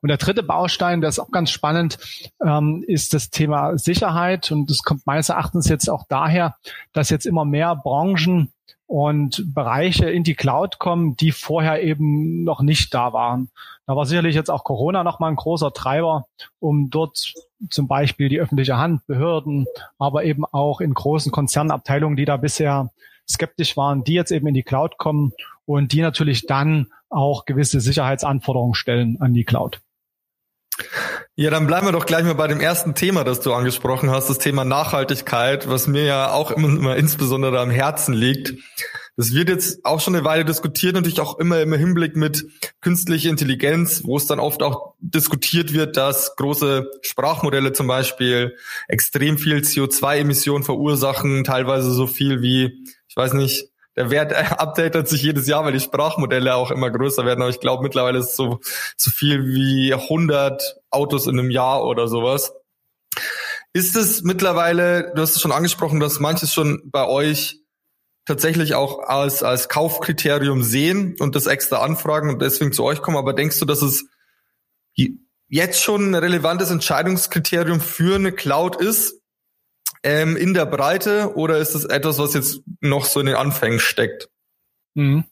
Und 0.00 0.08
der 0.08 0.18
dritte 0.18 0.42
Baustein, 0.42 1.00
der 1.00 1.08
ist 1.08 1.18
auch 1.18 1.30
ganz 1.30 1.50
spannend, 1.50 1.98
ähm, 2.44 2.84
ist 2.86 3.14
das 3.14 3.30
Thema 3.30 3.78
Sicherheit. 3.78 4.50
Und 4.50 4.70
das 4.70 4.82
kommt 4.82 5.06
meines 5.06 5.28
Erachtens 5.28 5.68
jetzt 5.68 5.88
auch 5.88 6.04
daher, 6.08 6.56
dass 6.92 7.10
jetzt 7.10 7.26
immer 7.26 7.44
mehr 7.44 7.74
Branchen 7.76 8.52
und 8.86 9.52
Bereiche 9.52 10.08
in 10.08 10.22
die 10.22 10.34
Cloud 10.34 10.78
kommen, 10.78 11.16
die 11.16 11.32
vorher 11.32 11.82
eben 11.82 12.44
noch 12.44 12.60
nicht 12.62 12.94
da 12.94 13.12
waren. 13.12 13.50
Da 13.86 13.96
war 13.96 14.06
sicherlich 14.06 14.34
jetzt 14.34 14.50
auch 14.50 14.64
Corona 14.64 15.04
nochmal 15.04 15.30
ein 15.30 15.36
großer 15.36 15.72
Treiber, 15.72 16.26
um 16.60 16.90
dort 16.90 17.34
zum 17.70 17.88
Beispiel 17.88 18.28
die 18.28 18.40
öffentliche 18.40 18.76
Hand, 18.76 19.06
Behörden, 19.06 19.66
aber 19.98 20.24
eben 20.24 20.44
auch 20.44 20.80
in 20.80 20.94
großen 20.94 21.32
Konzernabteilungen, 21.32 22.16
die 22.16 22.24
da 22.24 22.36
bisher 22.36 22.90
skeptisch 23.28 23.76
waren, 23.76 24.04
die 24.04 24.14
jetzt 24.14 24.32
eben 24.32 24.46
in 24.46 24.54
die 24.54 24.62
Cloud 24.62 24.98
kommen 24.98 25.32
und 25.64 25.92
die 25.92 26.00
natürlich 26.00 26.46
dann 26.46 26.88
auch 27.08 27.44
gewisse 27.44 27.80
Sicherheitsanforderungen 27.80 28.74
stellen 28.74 29.18
an 29.20 29.34
die 29.34 29.44
Cloud. 29.44 29.80
Ja, 31.36 31.50
dann 31.50 31.66
bleiben 31.66 31.86
wir 31.86 31.92
doch 31.92 32.06
gleich 32.06 32.24
mal 32.24 32.34
bei 32.34 32.48
dem 32.48 32.60
ersten 32.60 32.94
Thema, 32.94 33.24
das 33.24 33.40
du 33.40 33.52
angesprochen 33.52 34.10
hast, 34.10 34.28
das 34.28 34.38
Thema 34.38 34.64
Nachhaltigkeit, 34.64 35.68
was 35.68 35.86
mir 35.86 36.04
ja 36.04 36.32
auch 36.32 36.50
immer, 36.50 36.68
immer 36.68 36.96
insbesondere 36.96 37.60
am 37.60 37.70
Herzen 37.70 38.14
liegt. 38.14 38.54
Das 39.18 39.32
wird 39.32 39.48
jetzt 39.48 39.84
auch 39.84 40.00
schon 40.00 40.14
eine 40.14 40.24
Weile 40.26 40.44
diskutiert, 40.44 40.94
natürlich 40.94 41.20
auch 41.20 41.38
immer 41.38 41.60
im 41.62 41.72
Hinblick 41.72 42.16
mit 42.16 42.46
künstlicher 42.82 43.30
Intelligenz, 43.30 44.02
wo 44.04 44.18
es 44.18 44.26
dann 44.26 44.40
oft 44.40 44.62
auch 44.62 44.94
diskutiert 45.00 45.72
wird, 45.72 45.96
dass 45.96 46.36
große 46.36 46.90
Sprachmodelle 47.00 47.72
zum 47.72 47.86
Beispiel 47.86 48.56
extrem 48.88 49.38
viel 49.38 49.56
CO2-Emissionen 49.58 50.64
verursachen, 50.64 51.44
teilweise 51.44 51.92
so 51.92 52.06
viel 52.06 52.42
wie, 52.42 52.84
ich 53.16 53.22
weiß 53.22 53.32
nicht, 53.32 53.70
der 53.96 54.10
Wert 54.10 54.34
updatet 54.60 55.08
sich 55.08 55.22
jedes 55.22 55.46
Jahr, 55.46 55.64
weil 55.64 55.72
die 55.72 55.80
Sprachmodelle 55.80 56.54
auch 56.54 56.70
immer 56.70 56.90
größer 56.90 57.24
werden. 57.24 57.40
Aber 57.40 57.50
ich 57.50 57.60
glaube, 57.60 57.82
mittlerweile 57.82 58.18
ist 58.18 58.30
es 58.30 58.36
so, 58.36 58.60
so 58.96 59.10
viel 59.10 59.46
wie 59.46 59.94
100 59.94 60.76
Autos 60.90 61.26
in 61.26 61.38
einem 61.38 61.50
Jahr 61.50 61.84
oder 61.84 62.08
sowas. 62.08 62.52
Ist 63.72 63.96
es 63.96 64.22
mittlerweile, 64.22 65.12
du 65.14 65.22
hast 65.22 65.36
es 65.36 65.40
schon 65.40 65.52
angesprochen, 65.52 65.98
dass 65.98 66.20
manches 66.20 66.52
schon 66.52 66.82
bei 66.84 67.06
euch 67.06 67.60
tatsächlich 68.26 68.74
auch 68.74 68.98
als, 68.98 69.42
als 69.42 69.68
Kaufkriterium 69.70 70.62
sehen 70.62 71.16
und 71.18 71.34
das 71.34 71.46
extra 71.46 71.78
anfragen 71.78 72.28
und 72.28 72.42
deswegen 72.42 72.72
zu 72.72 72.84
euch 72.84 73.00
kommen. 73.00 73.16
Aber 73.16 73.32
denkst 73.32 73.58
du, 73.60 73.64
dass 73.64 73.80
es 73.80 74.06
jetzt 75.48 75.80
schon 75.80 76.10
ein 76.10 76.14
relevantes 76.14 76.70
Entscheidungskriterium 76.70 77.80
für 77.80 78.16
eine 78.16 78.32
Cloud 78.32 78.76
ist, 78.76 79.22
ähm, 80.06 80.36
in 80.36 80.54
der 80.54 80.66
Breite 80.66 81.36
oder 81.36 81.58
ist 81.58 81.74
es 81.74 81.84
etwas, 81.84 82.18
was 82.18 82.32
jetzt 82.32 82.62
noch 82.80 83.04
so 83.04 83.18
in 83.18 83.26
den 83.26 83.34
Anfängen 83.34 83.80
steckt? 83.80 84.30
Mhm. 84.94 85.24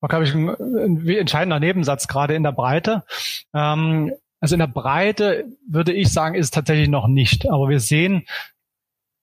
war, 0.00 0.08
glaube 0.10 0.24
ich, 0.24 0.34
ein, 0.34 0.50
ein 0.50 1.08
entscheidender 1.08 1.58
Nebensatz 1.58 2.08
gerade 2.08 2.34
in 2.34 2.42
der 2.42 2.52
Breite. 2.52 3.04
Ähm, 3.54 4.12
also 4.40 4.54
in 4.54 4.58
der 4.58 4.66
Breite 4.66 5.46
würde 5.66 5.94
ich 5.94 6.12
sagen, 6.12 6.34
ist 6.34 6.44
es 6.44 6.50
tatsächlich 6.50 6.88
noch 6.88 7.08
nicht. 7.08 7.50
Aber 7.50 7.70
wir 7.70 7.80
sehen 7.80 8.26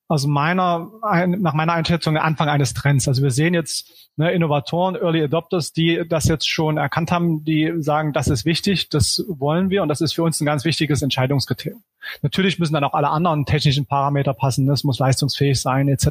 aus 0.07 0.27
meiner, 0.27 0.91
nach 1.01 1.53
meiner 1.53 1.74
Einschätzung 1.74 2.13
der 2.13 2.24
Anfang 2.24 2.47
eines 2.47 2.74
Trends. 2.74 3.07
Also 3.07 3.24
wir 3.24 3.31
sehen 3.31 3.55
jetzt 3.55 4.12
ne, 4.17 4.31
Innovatoren, 4.31 4.95
Early 4.95 5.24
Adopters, 5.24 5.74
die 5.74 6.03
das 6.07 6.25
jetzt 6.25 6.47
schon 6.47 6.77
erkannt 6.77 7.12
haben, 7.12 7.43
die 7.43 7.74
sagen, 7.77 8.13
das 8.13 8.27
ist 8.27 8.45
wichtig, 8.45 8.89
das 8.89 9.24
wollen 9.27 9.71
wir 9.71 9.81
und 9.81 9.89
das 9.89 10.01
ist 10.01 10.13
für 10.13 10.21
uns 10.21 10.39
ein 10.39 10.45
ganz 10.45 10.63
wichtiges 10.63 11.01
Entscheidungskriterium. 11.01 11.81
Natürlich 12.21 12.59
müssen 12.59 12.74
dann 12.74 12.83
auch 12.83 12.93
alle 12.93 13.09
anderen 13.09 13.45
technischen 13.45 13.88
Parameter 13.88 14.33
passen, 14.33 14.69
es 14.69 14.83
muss 14.83 15.00
leistungsfähig 15.00 15.59
sein 15.59 15.88
etc. 15.88 16.07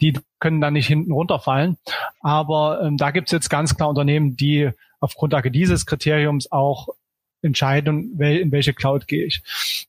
Die 0.00 0.16
können 0.38 0.60
dann 0.60 0.74
nicht 0.74 0.86
hinten 0.86 1.10
runterfallen. 1.10 1.76
Aber 2.20 2.82
ähm, 2.82 2.96
da 2.96 3.10
gibt 3.10 3.28
es 3.28 3.32
jetzt 3.32 3.50
ganz 3.50 3.76
klar 3.76 3.88
Unternehmen, 3.88 4.36
die 4.36 4.70
auf 5.00 5.14
Grundlage 5.14 5.50
dieses 5.50 5.86
Kriteriums 5.86 6.52
auch 6.52 6.88
entscheiden, 7.42 8.20
in 8.20 8.52
welche 8.52 8.74
Cloud 8.74 9.06
gehe 9.06 9.26
ich. 9.26 9.42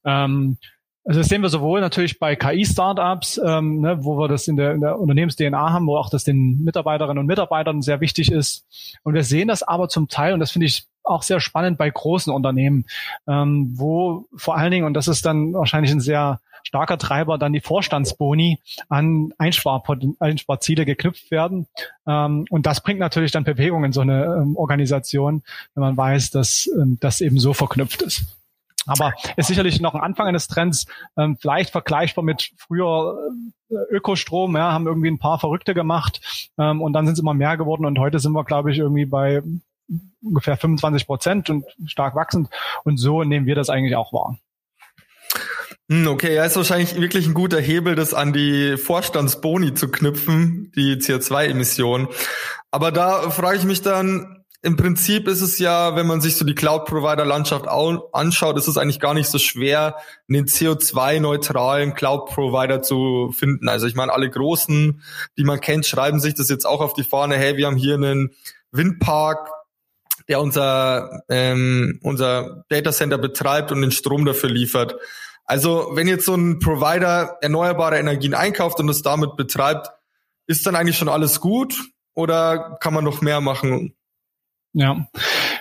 Ähm, 0.04 0.58
also 1.06 1.22
das 1.22 1.28
sehen 1.28 1.42
wir 1.42 1.50
sowohl 1.50 1.82
natürlich 1.82 2.20
bei 2.20 2.36
KI-Startups, 2.36 3.40
ähm, 3.44 3.82
ne, 3.82 4.04
wo 4.04 4.18
wir 4.18 4.28
das 4.28 4.48
in 4.48 4.58
der, 4.58 4.74
in 4.74 4.82
der 4.82 5.00
Unternehmens-DNA 5.00 5.72
haben, 5.72 5.88
wo 5.88 5.98
auch 5.98 6.10
das 6.10 6.24
den 6.24 6.64
Mitarbeiterinnen 6.64 7.18
und 7.18 7.26
Mitarbeitern 7.26 7.82
sehr 7.82 8.02
wichtig 8.02 8.32
ist. 8.32 8.66
Und 9.04 9.14
wir 9.14 9.24
sehen 9.24 9.48
das 9.48 9.64
aber 9.64 9.90
zum 9.90 10.08
Teil, 10.08 10.34
und 10.34 10.40
das 10.40 10.52
finde 10.52 10.68
ich 10.68 10.86
auch 11.04 11.24
sehr 11.24 11.40
spannend 11.40 11.78
bei 11.78 11.90
großen 11.90 12.32
Unternehmen, 12.32 12.86
ähm, 13.28 13.74
wo 13.76 14.28
vor 14.36 14.58
allen 14.58 14.72
Dingen, 14.72 14.86
und 14.86 14.94
das 14.94 15.08
ist 15.08 15.26
dann 15.26 15.54
wahrscheinlich 15.54 15.92
ein 15.92 16.02
sehr 16.02 16.40
starker 16.64 16.98
Treiber, 16.98 17.38
dann 17.38 17.54
die 17.54 17.62
Vorstandsboni 17.62 18.60
an 18.90 19.34
Einspar 19.38 19.84
Einsparziele 20.20 20.86
geknüpft 20.86 21.32
werden. 21.32 21.68
Ähm, 22.06 22.46
und 22.50 22.66
das 22.66 22.82
bringt 22.82 23.00
natürlich 23.00 23.32
dann 23.32 23.44
Bewegung 23.44 23.84
in 23.84 23.94
so 23.94 24.02
eine 24.02 24.26
ähm, 24.26 24.56
Organisation, 24.56 25.44
wenn 25.74 25.82
man 25.82 25.98
weiß, 25.98 26.32
dass 26.32 26.70
ähm, 26.80 26.98
das 27.00 27.22
eben 27.22 27.40
so 27.40 27.54
verknüpft 27.54 28.02
ist. 28.02 28.39
Aber 28.86 29.14
ist 29.38 29.48
sicherlich 29.48 29.82
noch 29.82 29.94
ein 29.94 30.02
Anfang 30.02 30.28
eines 30.28 30.48
Trends, 30.48 30.86
ähm, 31.18 31.38
vielleicht 31.40 31.72
vergleichbar 31.72 32.24
mit 32.24 32.52
früher 32.58 33.20
äh, 33.70 33.96
Ökostrom, 33.96 34.56
ja, 34.56 34.72
haben 34.72 34.88
irgendwie 34.88 35.10
ein 35.10 35.20
paar 35.20 35.40
Verrückte 35.40 35.74
gemacht 35.74 36.50
ähm, 36.58 36.82
und 36.82 36.94
dann 36.94 37.06
sind 37.06 37.14
es 37.14 37.20
immer 37.20 37.34
mehr 37.34 37.58
geworden 37.58 37.86
und 37.86 38.00
heute 38.00 38.20
sind 38.20 38.34
wir, 38.34 38.44
glaube 38.44 38.72
ich, 38.72 38.78
irgendwie 38.78 39.06
bei 39.06 39.42
ungefähr 40.22 40.58
25 40.58 41.08
Prozent 41.08 41.50
und 41.50 41.66
stark 41.86 42.16
wachsend 42.16 42.50
und 42.84 42.98
so 42.98 43.24
nehmen 43.24 43.46
wir 43.46 43.56
das 43.56 43.70
eigentlich 43.70 43.96
auch 43.96 44.14
wahr. 44.14 44.38
Hm, 45.90 46.08
okay, 46.08 46.36
ja, 46.36 46.46
ist 46.46 46.56
wahrscheinlich 46.56 46.96
wirklich 47.02 47.26
ein 47.26 47.34
guter 47.34 47.60
Hebel, 47.60 47.96
das 47.96 48.14
an 48.14 48.32
die 48.32 48.78
Vorstandsboni 48.78 49.74
zu 49.74 49.90
knüpfen, 49.90 50.72
die 50.76 50.98
CO2-Emissionen. 50.98 52.08
Aber 52.70 52.92
da 52.92 53.32
frage 53.32 53.58
ich 53.58 53.64
mich 53.64 53.82
dann, 53.82 54.39
im 54.62 54.76
Prinzip 54.76 55.28
ist 55.28 55.42
es 55.42 55.58
ja, 55.58 55.96
wenn 55.96 56.06
man 56.06 56.20
sich 56.20 56.36
so 56.36 56.44
die 56.44 56.56
Cloud-Provider-Landschaft 56.56 57.66
anschaut, 57.68 58.58
ist 58.58 58.68
es 58.68 58.78
eigentlich 58.78 59.00
gar 59.00 59.14
nicht 59.14 59.30
so 59.30 59.38
schwer, 59.38 59.96
einen 60.28 60.48
CO2-neutralen 60.48 61.94
Cloud-Provider 61.94 62.82
zu 62.82 63.32
finden. 63.32 63.70
Also 63.70 63.88
ich 63.88 63.96
meine, 63.96 64.12
alle 64.12 64.30
großen, 64.30 65.02
die 65.38 65.44
man 65.46 65.62
kennt, 65.62 65.86
schreiben 65.86 66.20
sich 66.20 66.34
das 66.34 66.50
jetzt 66.50 66.66
auch 66.66 66.82
auf 66.82 66.94
die 66.94 67.04
Fahne, 67.04 67.38
hey, 67.38 67.56
wir 67.56 67.68
haben 67.68 67.78
hier 67.78 67.94
einen 67.94 68.32
Windpark, 68.72 69.50
der 70.28 70.42
unser, 70.42 71.24
ähm, 71.30 72.00
unser 72.04 72.66
Datacenter 72.68 73.18
betreibt 73.18 73.72
und 73.72 73.82
den 73.82 73.92
Strom 73.92 74.26
dafür 74.26 74.50
liefert. 74.50 74.96
Also 75.46 75.92
wenn 75.94 76.08
jetzt 76.08 76.26
so 76.26 76.36
ein 76.36 76.60
Provider 76.60 77.38
erneuerbare 77.42 77.98
Energien 77.98 78.34
einkauft 78.34 78.80
und 78.82 78.90
es 78.90 79.04
damit 79.04 79.38
betreibt, 79.38 79.90
ist 80.48 80.68
dann 80.68 80.76
eigentlich 80.76 80.98
schon 80.98 81.10
alles 81.10 81.40
gut 81.40 81.76
oder 82.14 82.78
kann 82.82 82.94
man 82.94 83.06
noch 83.06 83.22
mehr 83.22 83.40
machen? 83.40 83.96
Ja, 84.74 85.08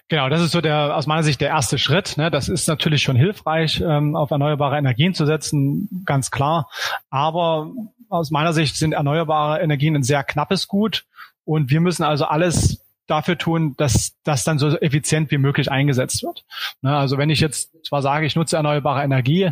genau. 0.09 0.29
Das 0.29 0.43
ist 0.43 0.53
so 0.53 0.61
der 0.61 0.97
aus 0.97 1.07
meiner 1.07 1.23
Sicht 1.23 1.41
der 1.41 1.49
erste 1.49 1.79
Schritt. 1.79 2.17
Ne? 2.17 2.31
Das 2.31 2.49
ist 2.49 2.69
natürlich 2.69 3.03
schon 3.03 3.17
hilfreich, 3.17 3.81
ähm, 3.81 4.17
auf 4.17 4.31
erneuerbare 4.31 4.77
Energien 4.77 5.15
zu 5.15 5.25
setzen, 5.25 6.05
ganz 6.05 6.31
klar. 6.31 6.69
Aber 7.11 7.71
aus 8.09 8.31
meiner 8.31 8.53
Sicht 8.53 8.77
sind 8.77 8.93
erneuerbare 8.93 9.61
Energien 9.61 9.97
ein 9.97 10.03
sehr 10.03 10.25
knappes 10.25 10.69
Gut 10.69 11.05
und 11.45 11.71
wir 11.71 11.81
müssen 11.81 12.03
also 12.03 12.27
alles 12.27 12.85
dafür 13.07 13.39
tun, 13.39 13.75
dass 13.79 14.15
das 14.23 14.45
dann 14.45 14.59
so 14.59 14.69
effizient 14.79 15.31
wie 15.31 15.39
möglich 15.39 15.71
eingesetzt 15.71 16.23
wird. 16.23 16.45
Ne? 16.83 16.95
Also 16.95 17.17
wenn 17.17 17.31
ich 17.31 17.41
jetzt 17.41 17.71
zwar 17.87 18.03
sage, 18.03 18.27
ich 18.27 18.37
nutze 18.37 18.57
erneuerbare 18.57 19.03
Energie, 19.03 19.51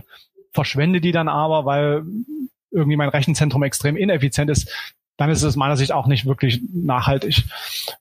verschwende 0.53 1.01
die 1.01 1.13
dann 1.13 1.29
aber, 1.29 1.65
weil 1.65 2.05
irgendwie 2.71 2.97
mein 2.97 3.09
Rechenzentrum 3.09 3.63
extrem 3.63 3.97
ineffizient 3.97 4.51
ist, 4.51 4.71
dann 5.17 5.31
ist 5.31 5.43
es 5.43 5.57
meiner 5.57 5.77
Sicht 5.77 5.93
auch 5.93 6.07
nicht 6.07 6.27
wirklich 6.27 6.61
nachhaltig. 6.73 7.45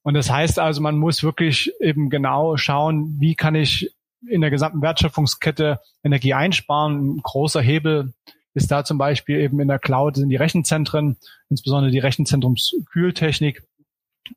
Und 0.04 0.16
das 0.16 0.30
heißt 0.30 0.60
also, 0.60 0.82
man 0.82 0.98
muss 0.98 1.24
wirklich 1.24 1.72
eben 1.80 2.10
genau 2.10 2.58
schauen, 2.58 3.16
wie 3.20 3.36
kann 3.36 3.56
ich 3.56 3.92
in 4.28 4.42
der 4.42 4.50
gesamten 4.50 4.82
Wertschöpfungskette 4.82 5.80
Energie 6.04 6.34
einsparen. 6.34 7.18
Ein 7.18 7.22
großer 7.22 7.62
Hebel 7.62 8.14
ist 8.54 8.72
da 8.72 8.84
zum 8.84 8.98
Beispiel 8.98 9.40
eben 9.40 9.60
in 9.60 9.68
der 9.68 9.80
Cloud 9.80 10.16
sind 10.16 10.30
die 10.30 10.36
Rechenzentren, 10.36 11.18
insbesondere 11.50 11.92
die 11.92 12.00
Rechenzentrumskühltechnik. 12.00 13.64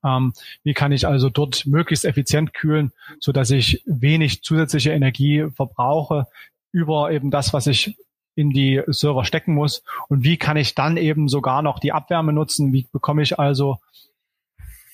Ähm, 0.04 0.34
wie 0.64 0.74
kann 0.74 0.92
ich 0.92 1.06
also 1.06 1.30
dort 1.30 1.64
möglichst 1.66 2.04
effizient 2.04 2.52
kühlen, 2.52 2.92
so 3.20 3.32
dass 3.32 3.50
ich 3.50 3.82
wenig 3.86 4.42
zusätzliche 4.42 4.90
Energie 4.90 5.46
verbrauche 5.54 6.26
über 6.72 7.10
eben 7.10 7.30
das, 7.30 7.54
was 7.54 7.66
ich 7.66 7.96
in 8.38 8.50
die 8.50 8.80
Server 8.86 9.24
stecken 9.24 9.52
muss 9.52 9.82
und 10.08 10.22
wie 10.22 10.36
kann 10.36 10.56
ich 10.56 10.76
dann 10.76 10.96
eben 10.96 11.28
sogar 11.28 11.60
noch 11.60 11.80
die 11.80 11.92
Abwärme 11.92 12.32
nutzen, 12.32 12.72
wie 12.72 12.86
bekomme 12.92 13.22
ich 13.22 13.38
also 13.38 13.78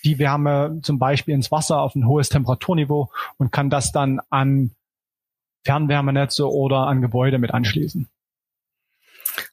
die 0.04 0.18
Wärme 0.18 0.80
zum 0.82 0.98
Beispiel 0.98 1.34
ins 1.34 1.50
Wasser 1.50 1.80
auf 1.80 1.94
ein 1.94 2.06
hohes 2.06 2.30
Temperaturniveau 2.30 3.10
und 3.36 3.52
kann 3.52 3.70
das 3.70 3.92
dann 3.92 4.20
an 4.30 4.70
Fernwärmenetze 5.64 6.50
oder 6.50 6.86
an 6.86 7.02
Gebäude 7.02 7.38
mit 7.38 7.52
anschließen. 7.52 8.08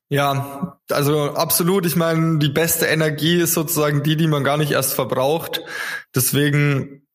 Ja, 0.10 0.78
also 0.90 1.34
absolut. 1.36 1.86
Ich 1.86 1.96
meine, 1.96 2.38
die 2.38 2.50
beste 2.50 2.86
Energie 2.86 3.38
ist 3.38 3.54
sozusagen 3.54 4.04
die, 4.04 4.18
die 4.18 4.28
man 4.28 4.44
gar 4.44 4.58
nicht 4.58 4.72
erst 4.72 4.94
verbraucht. 4.94 5.62
Deswegen, 6.14 7.08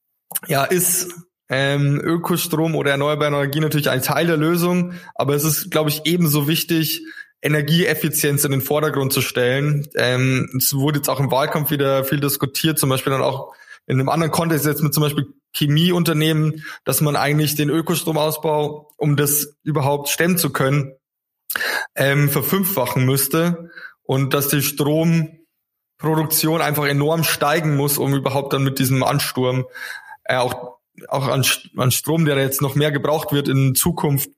ja, 0.46 0.64
ist 0.64 1.14
ähm, 1.48 2.00
Ökostrom 2.02 2.74
oder 2.74 2.90
erneuerbare 2.92 3.28
Energie 3.28 3.60
natürlich 3.60 3.90
ein 3.90 4.02
Teil 4.02 4.26
der 4.26 4.36
Lösung, 4.36 4.94
aber 5.14 5.34
es 5.34 5.44
ist, 5.44 5.70
glaube 5.70 5.90
ich, 5.90 6.02
ebenso 6.04 6.48
wichtig, 6.48 7.02
Energieeffizienz 7.42 8.44
in 8.44 8.50
den 8.50 8.60
Vordergrund 8.60 9.12
zu 9.12 9.20
stellen. 9.20 9.86
Ähm, 9.94 10.50
es 10.56 10.74
wurde 10.74 10.98
jetzt 10.98 11.08
auch 11.08 11.20
im 11.20 11.30
Wahlkampf 11.30 11.70
wieder 11.70 12.02
viel 12.04 12.18
diskutiert, 12.18 12.78
zum 12.78 12.88
Beispiel 12.90 13.12
dann 13.12 13.22
auch 13.22 13.54
in 13.86 14.00
einem 14.00 14.08
anderen 14.08 14.32
Kontext 14.32 14.66
jetzt 14.66 14.82
mit 14.82 14.92
zum 14.92 15.04
Beispiel 15.04 15.26
Chemieunternehmen, 15.54 16.64
dass 16.84 17.00
man 17.00 17.14
eigentlich 17.14 17.54
den 17.54 17.70
Ökostromausbau, 17.70 18.90
um 18.96 19.16
das 19.16 19.56
überhaupt 19.62 20.08
stemmen 20.08 20.38
zu 20.38 20.50
können, 20.50 20.94
ähm, 21.94 22.28
verfünffachen 22.28 23.06
müsste 23.06 23.70
und 24.02 24.34
dass 24.34 24.48
die 24.48 24.62
Stromproduktion 24.62 26.60
einfach 26.60 26.86
enorm 26.86 27.22
steigen 27.22 27.76
muss, 27.76 27.96
um 27.98 28.12
überhaupt 28.14 28.52
dann 28.52 28.64
mit 28.64 28.80
diesem 28.80 29.04
Ansturm 29.04 29.66
äh, 30.24 30.36
auch 30.36 30.75
auch 31.08 31.28
an, 31.28 31.44
an 31.76 31.90
Strom, 31.90 32.24
der 32.24 32.38
jetzt 32.38 32.62
noch 32.62 32.74
mehr 32.74 32.92
gebraucht 32.92 33.32
wird 33.32 33.48
in 33.48 33.74
Zukunft, 33.74 34.30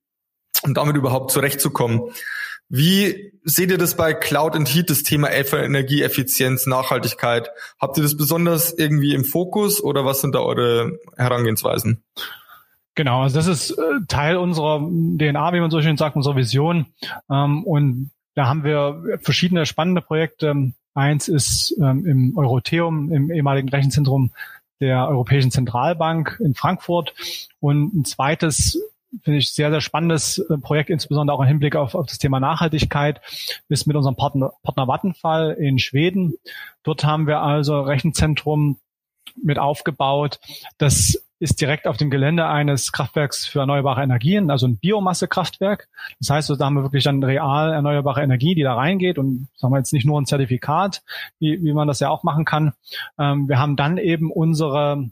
um 0.62 0.74
damit 0.74 0.96
überhaupt 0.96 1.30
zurechtzukommen. 1.30 2.10
Wie 2.68 3.32
seht 3.44 3.70
ihr 3.70 3.78
das 3.78 3.96
bei 3.96 4.12
Cloud 4.12 4.54
and 4.54 4.68
Heat, 4.68 4.90
das 4.90 5.02
Thema 5.02 5.30
Energieeffizienz, 5.30 6.66
Nachhaltigkeit? 6.66 7.50
Habt 7.80 7.96
ihr 7.96 8.02
das 8.02 8.16
besonders 8.16 8.74
irgendwie 8.76 9.14
im 9.14 9.24
Fokus 9.24 9.82
oder 9.82 10.04
was 10.04 10.20
sind 10.20 10.34
da 10.34 10.40
eure 10.40 10.98
Herangehensweisen? 11.16 12.02
Genau, 12.94 13.22
also 13.22 13.36
das 13.36 13.46
ist 13.46 13.70
äh, 13.70 13.82
Teil 14.08 14.36
unserer 14.36 14.80
DNA, 14.80 15.52
wie 15.52 15.60
man 15.60 15.70
so 15.70 15.80
schön 15.80 15.96
sagt, 15.96 16.16
unserer 16.16 16.36
Vision. 16.36 16.86
Ähm, 17.30 17.62
und 17.64 18.10
da 18.34 18.48
haben 18.48 18.64
wir 18.64 19.18
verschiedene 19.22 19.64
spannende 19.66 20.02
Projekte. 20.02 20.72
Eins 20.94 21.28
ist 21.28 21.74
ähm, 21.80 22.04
im 22.04 22.36
Eurotheum, 22.36 23.12
im 23.12 23.30
ehemaligen 23.30 23.68
Rechenzentrum 23.68 24.32
der 24.80 25.08
Europäischen 25.08 25.50
Zentralbank 25.50 26.40
in 26.42 26.54
Frankfurt. 26.54 27.14
Und 27.60 27.94
ein 27.94 28.04
zweites 28.04 28.78
finde 29.22 29.38
ich 29.38 29.50
sehr, 29.50 29.70
sehr 29.70 29.80
spannendes 29.80 30.38
äh, 30.38 30.58
Projekt, 30.58 30.90
insbesondere 30.90 31.36
auch 31.36 31.40
im 31.40 31.48
Hinblick 31.48 31.76
auf, 31.76 31.94
auf 31.94 32.06
das 32.06 32.18
Thema 32.18 32.40
Nachhaltigkeit, 32.40 33.20
ist 33.68 33.86
mit 33.86 33.96
unserem 33.96 34.16
Partner, 34.16 34.52
Partner 34.62 34.86
Vattenfall 34.86 35.52
in 35.52 35.78
Schweden. 35.78 36.34
Dort 36.82 37.04
haben 37.04 37.26
wir 37.26 37.40
also 37.40 37.80
Rechenzentrum 37.80 38.78
mit 39.42 39.58
aufgebaut, 39.58 40.40
das 40.78 41.24
ist 41.40 41.60
direkt 41.60 41.86
auf 41.86 41.96
dem 41.96 42.10
Gelände 42.10 42.46
eines 42.46 42.92
Kraftwerks 42.92 43.46
für 43.46 43.60
erneuerbare 43.60 44.02
Energien, 44.02 44.50
also 44.50 44.66
ein 44.66 44.78
Biomassekraftwerk. 44.78 45.88
Das 46.18 46.30
heißt, 46.30 46.50
da 46.50 46.64
haben 46.64 46.74
wir 46.74 46.82
wirklich 46.82 47.04
dann 47.04 47.22
real 47.22 47.72
erneuerbare 47.72 48.22
Energie, 48.22 48.54
die 48.54 48.62
da 48.62 48.74
reingeht 48.74 49.18
und 49.18 49.48
sagen 49.56 49.72
wir 49.72 49.78
jetzt 49.78 49.92
nicht 49.92 50.04
nur 50.04 50.20
ein 50.20 50.26
Zertifikat, 50.26 51.02
wie, 51.38 51.62
wie 51.62 51.72
man 51.72 51.86
das 51.86 52.00
ja 52.00 52.10
auch 52.10 52.24
machen 52.24 52.44
kann. 52.44 52.72
Ähm, 53.18 53.48
wir 53.48 53.58
haben 53.58 53.76
dann 53.76 53.98
eben 53.98 54.32
unsere 54.32 55.10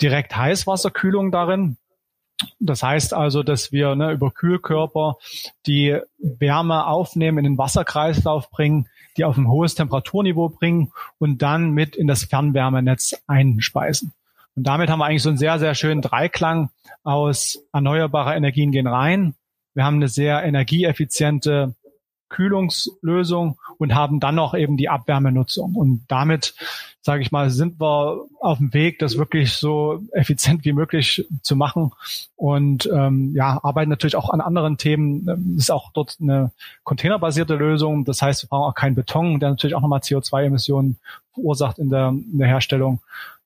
direkt 0.00 0.36
Heißwasserkühlung 0.36 1.30
darin. 1.32 1.78
Das 2.58 2.82
heißt 2.82 3.14
also, 3.14 3.42
dass 3.42 3.72
wir 3.72 3.94
ne, 3.94 4.12
über 4.12 4.30
Kühlkörper 4.30 5.16
die 5.66 5.98
Wärme 6.18 6.86
aufnehmen, 6.86 7.38
in 7.38 7.44
den 7.44 7.58
Wasserkreislauf 7.58 8.50
bringen, 8.50 8.88
die 9.16 9.24
auf 9.24 9.36
ein 9.36 9.48
hohes 9.48 9.74
Temperaturniveau 9.74 10.48
bringen 10.48 10.92
und 11.18 11.40
dann 11.42 11.70
mit 11.70 11.96
in 11.96 12.06
das 12.06 12.24
Fernwärmenetz 12.24 13.14
einspeisen. 13.26 14.12
Und 14.54 14.66
damit 14.66 14.90
haben 14.90 14.98
wir 14.98 15.06
eigentlich 15.06 15.22
so 15.22 15.30
einen 15.30 15.38
sehr, 15.38 15.58
sehr 15.58 15.74
schönen 15.74 16.02
Dreiklang 16.02 16.70
aus 17.02 17.58
erneuerbarer 17.72 18.36
Energien 18.36 18.72
gehen 18.72 18.86
rein. 18.86 19.34
Wir 19.74 19.84
haben 19.84 19.96
eine 19.96 20.08
sehr 20.08 20.42
energieeffiziente 20.42 21.74
Kühlungslösung 22.32 23.58
und 23.78 23.94
haben 23.94 24.18
dann 24.18 24.34
noch 24.34 24.54
eben 24.54 24.76
die 24.76 24.88
Abwärmenutzung. 24.88 25.74
Und 25.76 26.04
damit, 26.08 26.54
sage 27.00 27.22
ich 27.22 27.30
mal, 27.30 27.50
sind 27.50 27.80
wir 27.80 28.24
auf 28.40 28.58
dem 28.58 28.74
Weg, 28.74 28.98
das 28.98 29.18
wirklich 29.18 29.52
so 29.52 30.02
effizient 30.12 30.64
wie 30.64 30.72
möglich 30.72 31.26
zu 31.42 31.54
machen. 31.54 31.92
Und 32.34 32.90
ähm, 32.92 33.32
ja, 33.34 33.60
arbeiten 33.62 33.90
natürlich 33.90 34.16
auch 34.16 34.30
an 34.30 34.40
anderen 34.40 34.78
Themen. 34.78 35.26
Das 35.26 35.38
ist 35.64 35.70
auch 35.70 35.92
dort 35.92 36.16
eine 36.20 36.50
containerbasierte 36.84 37.54
Lösung. 37.54 38.04
Das 38.04 38.20
heißt, 38.22 38.42
wir 38.42 38.48
brauchen 38.48 38.70
auch 38.70 38.74
keinen 38.74 38.96
Beton, 38.96 39.38
der 39.38 39.50
natürlich 39.50 39.76
auch 39.76 39.82
nochmal 39.82 40.00
CO2-Emissionen 40.00 40.98
verursacht 41.34 41.78
in 41.78 41.90
der, 41.90 42.08
in 42.08 42.38
der 42.38 42.48
Herstellung. 42.48 43.00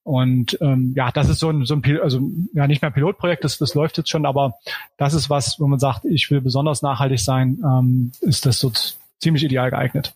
Und 0.07 0.57
ähm, 0.61 0.93
ja, 0.95 1.11
das 1.11 1.29
ist 1.29 1.41
so 1.41 1.51
ein, 1.51 1.65
so 1.65 1.75
ein 1.75 2.01
also 2.01 2.21
ja 2.53 2.69
nicht 2.69 2.81
mehr 2.81 2.93
Pilotprojekt, 2.93 3.43
das, 3.43 3.59
das 3.59 3.75
läuft 3.75 3.99
jetzt 3.99 4.09
schon, 4.09 4.25
aber 4.25 4.55
das 4.99 5.15
ist 5.15 5.31
was, 5.31 5.59
wo 5.59 5.67
man 5.67 5.81
sagt, 5.81 6.05
ich 6.05 6.31
will 6.31 6.41
besonders 6.41 6.81
nachhaltig 6.81 7.19
sein, 7.19 7.59
ähm, 7.65 8.13
ist 8.21 8.47
das 8.47 8.61
so 8.61 8.71
ziemlich 9.19 9.43
ideal 9.43 9.69
geeignet. 9.71 10.15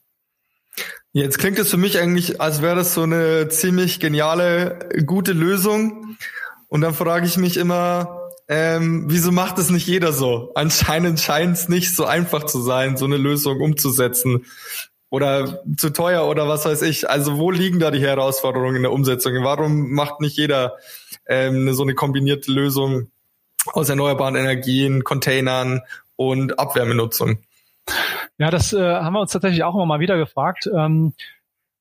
Jetzt 1.12 1.40
klingt 1.40 1.58
es 1.58 1.70
für 1.70 1.76
mich 1.76 1.98
eigentlich, 1.98 2.40
als 2.40 2.62
wäre 2.62 2.76
das 2.76 2.94
so 2.94 3.02
eine 3.02 3.48
ziemlich 3.48 3.98
geniale, 3.98 4.78
gute 5.06 5.32
Lösung. 5.32 6.16
Und 6.68 6.82
dann 6.82 6.94
frage 6.94 7.26
ich 7.26 7.36
mich 7.36 7.56
immer, 7.56 8.28
ähm, 8.46 9.06
wieso 9.08 9.32
macht 9.32 9.58
es 9.58 9.70
nicht 9.70 9.88
jeder 9.88 10.12
so? 10.12 10.52
Anscheinend 10.54 11.18
scheint 11.18 11.56
es 11.56 11.68
nicht 11.68 11.96
so 11.96 12.04
einfach 12.04 12.44
zu 12.44 12.60
sein, 12.60 12.96
so 12.96 13.06
eine 13.06 13.16
Lösung 13.16 13.60
umzusetzen 13.60 14.44
oder 15.10 15.62
zu 15.76 15.90
teuer 15.90 16.26
oder 16.26 16.48
was 16.48 16.64
weiß 16.64 16.82
ich. 16.82 17.10
Also 17.10 17.38
wo 17.38 17.50
liegen 17.50 17.80
da 17.80 17.90
die 17.90 18.00
Herausforderungen 18.00 18.76
in 18.76 18.82
der 18.82 18.92
Umsetzung? 18.92 19.32
Warum 19.42 19.90
macht 19.92 20.20
nicht 20.20 20.36
jeder 20.36 20.76
ähm, 21.26 21.74
so 21.74 21.82
eine 21.82 21.94
kombinierte 21.94 22.52
Lösung 22.52 23.10
aus 23.66 23.88
erneuerbaren 23.88 24.36
Energien, 24.36 25.04
Containern 25.04 25.82
und 26.16 26.58
Abwärmenutzung? 26.58 27.38
Ja, 28.38 28.50
das 28.50 28.72
äh, 28.72 28.80
haben 28.80 29.14
wir 29.14 29.20
uns 29.20 29.32
tatsächlich 29.32 29.64
auch 29.64 29.74
immer 29.74 29.86
mal 29.86 30.00
wieder 30.00 30.16
gefragt. 30.16 30.70
Ähm, 30.72 31.12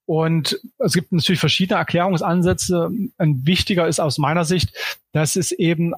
und 0.05 0.59
es 0.79 0.93
gibt 0.93 1.11
natürlich 1.11 1.39
verschiedene 1.39 1.77
Erklärungsansätze. 1.77 2.89
Ein 3.19 3.45
wichtiger 3.45 3.87
ist 3.87 3.99
aus 3.99 4.17
meiner 4.17 4.43
Sicht, 4.43 4.73
dass 5.11 5.35
es 5.35 5.51
eben 5.51 5.93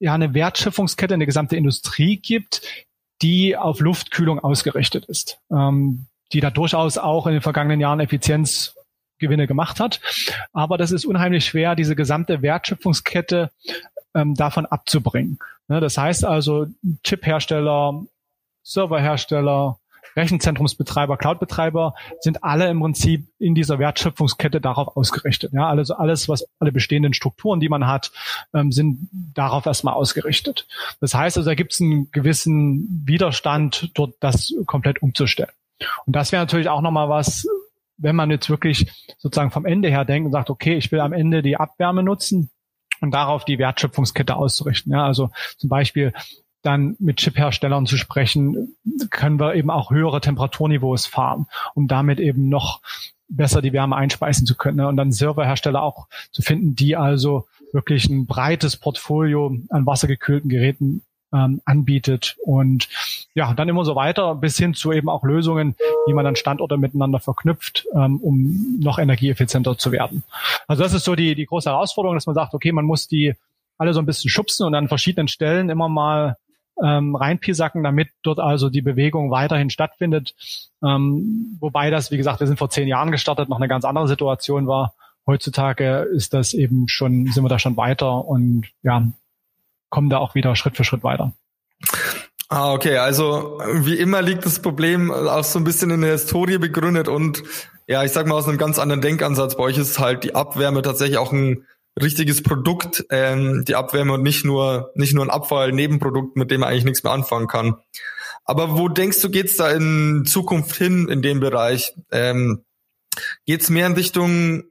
ja 0.00 0.14
eine 0.14 0.34
Wertschöpfungskette 0.34 1.14
in 1.14 1.20
der 1.20 1.26
gesamte 1.26 1.56
Industrie 1.56 2.16
gibt, 2.16 2.62
die 3.22 3.56
auf 3.56 3.78
Luftkühlung 3.78 4.40
ausgerichtet 4.40 5.04
ist. 5.04 5.38
Ähm, 5.50 6.06
die 6.32 6.40
da 6.40 6.50
durchaus 6.50 6.98
auch 6.98 7.26
in 7.26 7.34
den 7.34 7.42
vergangenen 7.42 7.80
Jahren 7.80 8.00
Effizienzgewinne 8.00 9.46
gemacht 9.46 9.80
hat. 9.80 10.00
Aber 10.52 10.78
das 10.78 10.92
ist 10.92 11.04
unheimlich 11.04 11.44
schwer, 11.44 11.74
diese 11.74 11.96
gesamte 11.96 12.42
Wertschöpfungskette 12.42 13.50
ähm, 14.14 14.34
davon 14.34 14.66
abzubringen. 14.66 15.38
Ne, 15.68 15.80
das 15.80 15.98
heißt 15.98 16.24
also, 16.24 16.66
Chiphersteller, 17.02 18.04
Serverhersteller, 18.62 19.78
Rechenzentrumsbetreiber, 20.16 21.18
Cloudbetreiber 21.18 21.94
sind 22.20 22.42
alle 22.42 22.68
im 22.70 22.80
Prinzip 22.80 23.28
in 23.38 23.54
dieser 23.54 23.78
Wertschöpfungskette 23.78 24.62
darauf 24.62 24.96
ausgerichtet. 24.96 25.52
Ja, 25.52 25.68
also 25.68 25.94
alles, 25.94 26.28
was 26.28 26.46
alle 26.58 26.72
bestehenden 26.72 27.12
Strukturen, 27.12 27.60
die 27.60 27.68
man 27.68 27.86
hat, 27.86 28.12
ähm, 28.54 28.72
sind 28.72 29.08
darauf 29.34 29.66
erstmal 29.66 29.94
ausgerichtet. 29.94 30.66
Das 31.00 31.14
heißt 31.14 31.36
also, 31.36 31.50
da 31.50 31.54
gibt 31.54 31.74
es 31.74 31.80
einen 31.80 32.10
gewissen 32.12 33.02
Widerstand, 33.04 33.90
dort 33.94 34.14
das 34.20 34.54
komplett 34.64 35.02
umzustellen. 35.02 35.52
Und 36.06 36.16
das 36.16 36.32
wäre 36.32 36.42
natürlich 36.42 36.68
auch 36.68 36.80
nochmal 36.80 37.08
was, 37.08 37.46
wenn 37.98 38.16
man 38.16 38.30
jetzt 38.30 38.50
wirklich 38.50 38.90
sozusagen 39.18 39.50
vom 39.50 39.66
Ende 39.66 39.88
her 39.88 40.04
denkt 40.04 40.26
und 40.26 40.32
sagt, 40.32 40.50
okay, 40.50 40.76
ich 40.76 40.92
will 40.92 41.00
am 41.00 41.12
Ende 41.12 41.42
die 41.42 41.56
Abwärme 41.56 42.02
nutzen 42.02 42.50
und 43.00 43.12
darauf 43.12 43.44
die 43.44 43.58
Wertschöpfungskette 43.58 44.36
auszurichten. 44.36 44.92
Ja, 44.92 45.04
also 45.04 45.30
zum 45.58 45.68
Beispiel 45.68 46.12
dann 46.62 46.96
mit 46.98 47.18
Chipherstellern 47.18 47.86
zu 47.86 47.96
sprechen, 47.96 48.76
können 49.10 49.38
wir 49.38 49.54
eben 49.54 49.70
auch 49.70 49.90
höhere 49.90 50.20
Temperaturniveaus 50.20 51.06
fahren, 51.06 51.46
um 51.74 51.86
damit 51.86 52.18
eben 52.18 52.48
noch 52.48 52.80
besser 53.28 53.62
die 53.62 53.72
Wärme 53.72 53.96
einspeisen 53.96 54.46
zu 54.46 54.56
können. 54.56 54.78
Ne? 54.78 54.88
Und 54.88 54.96
dann 54.96 55.12
Serverhersteller 55.12 55.82
auch 55.82 56.08
zu 56.32 56.42
finden, 56.42 56.74
die 56.74 56.96
also 56.96 57.46
wirklich 57.72 58.08
ein 58.08 58.26
breites 58.26 58.76
Portfolio 58.76 59.56
an 59.68 59.86
wassergekühlten 59.86 60.48
Geräten 60.48 61.02
ähm, 61.32 61.60
anbietet 61.64 62.36
und 62.44 62.88
ja, 63.34 63.52
dann 63.54 63.68
immer 63.68 63.84
so 63.84 63.94
weiter 63.96 64.34
bis 64.34 64.56
hin 64.56 64.74
zu 64.74 64.92
eben 64.92 65.08
auch 65.08 65.24
Lösungen, 65.24 65.74
wie 66.06 66.14
man 66.14 66.24
dann 66.24 66.36
Standorte 66.36 66.76
miteinander 66.76 67.20
verknüpft, 67.20 67.86
ähm, 67.94 68.18
um 68.18 68.78
noch 68.80 68.98
energieeffizienter 68.98 69.76
zu 69.78 69.92
werden. 69.92 70.22
Also 70.68 70.82
das 70.82 70.94
ist 70.94 71.04
so 71.04 71.14
die, 71.14 71.34
die 71.34 71.46
große 71.46 71.70
Herausforderung, 71.70 72.16
dass 72.16 72.26
man 72.26 72.34
sagt, 72.34 72.54
okay, 72.54 72.72
man 72.72 72.84
muss 72.84 73.08
die 73.08 73.34
alle 73.78 73.92
so 73.92 74.00
ein 74.00 74.06
bisschen 74.06 74.30
schubsen 74.30 74.66
und 74.66 74.74
an 74.74 74.88
verschiedenen 74.88 75.28
Stellen 75.28 75.68
immer 75.68 75.88
mal 75.88 76.36
ähm, 76.82 77.14
reinpiesacken, 77.14 77.82
damit 77.82 78.08
dort 78.22 78.38
also 78.38 78.68
die 78.68 78.82
Bewegung 78.82 79.30
weiterhin 79.30 79.70
stattfindet. 79.70 80.34
Ähm, 80.82 81.56
wobei 81.60 81.90
das, 81.90 82.10
wie 82.10 82.16
gesagt, 82.16 82.40
wir 82.40 82.46
sind 82.46 82.58
vor 82.58 82.70
zehn 82.70 82.88
Jahren 82.88 83.10
gestartet, 83.10 83.48
noch 83.48 83.56
eine 83.56 83.68
ganz 83.68 83.84
andere 83.84 84.08
Situation 84.08 84.66
war. 84.66 84.94
Heutzutage 85.26 86.06
ist 86.12 86.34
das 86.34 86.54
eben 86.54 86.88
schon, 86.88 87.26
sind 87.26 87.44
wir 87.44 87.48
da 87.48 87.58
schon 87.58 87.76
weiter 87.76 88.24
und 88.26 88.68
ja, 88.82 89.08
kommen 89.96 90.10
da 90.10 90.18
auch 90.18 90.34
wieder 90.34 90.54
Schritt 90.56 90.76
für 90.76 90.84
Schritt 90.84 91.02
weiter. 91.04 91.32
Ah, 92.50 92.74
okay. 92.74 92.98
Also 92.98 93.62
wie 93.76 93.94
immer 93.94 94.20
liegt 94.20 94.44
das 94.44 94.60
Problem 94.60 95.10
auch 95.10 95.42
so 95.42 95.58
ein 95.58 95.64
bisschen 95.64 95.88
in 95.88 96.02
der 96.02 96.12
Historie 96.12 96.58
begründet 96.58 97.08
und 97.08 97.42
ja, 97.86 98.04
ich 98.04 98.12
sag 98.12 98.26
mal 98.26 98.34
aus 98.34 98.46
einem 98.46 98.58
ganz 98.58 98.78
anderen 98.78 99.00
Denkansatz. 99.00 99.56
Bei 99.56 99.62
euch 99.62 99.78
ist 99.78 99.98
halt 99.98 100.22
die 100.22 100.34
Abwärme 100.34 100.82
tatsächlich 100.82 101.16
auch 101.16 101.32
ein 101.32 101.64
richtiges 101.98 102.42
Produkt, 102.42 103.06
ähm, 103.08 103.64
die 103.66 103.74
Abwärme 103.74 104.12
und 104.12 104.22
nicht 104.22 104.44
nur 104.44 104.90
nicht 104.96 105.14
nur 105.14 105.24
ein 105.24 105.30
Abfall, 105.30 105.72
Nebenprodukt, 105.72 106.36
mit 106.36 106.50
dem 106.50 106.60
man 106.60 106.68
eigentlich 106.68 106.84
nichts 106.84 107.02
mehr 107.02 107.14
anfangen 107.14 107.46
kann. 107.46 107.76
Aber 108.44 108.76
wo 108.76 108.90
denkst 108.90 109.22
du, 109.22 109.30
geht's 109.30 109.56
da 109.56 109.70
in 109.70 110.26
Zukunft 110.26 110.76
hin 110.76 111.08
in 111.08 111.22
dem 111.22 111.40
Bereich? 111.40 111.94
Ähm, 112.12 112.66
geht's 113.46 113.70
mehr 113.70 113.86
in 113.86 113.94
Richtung 113.94 114.64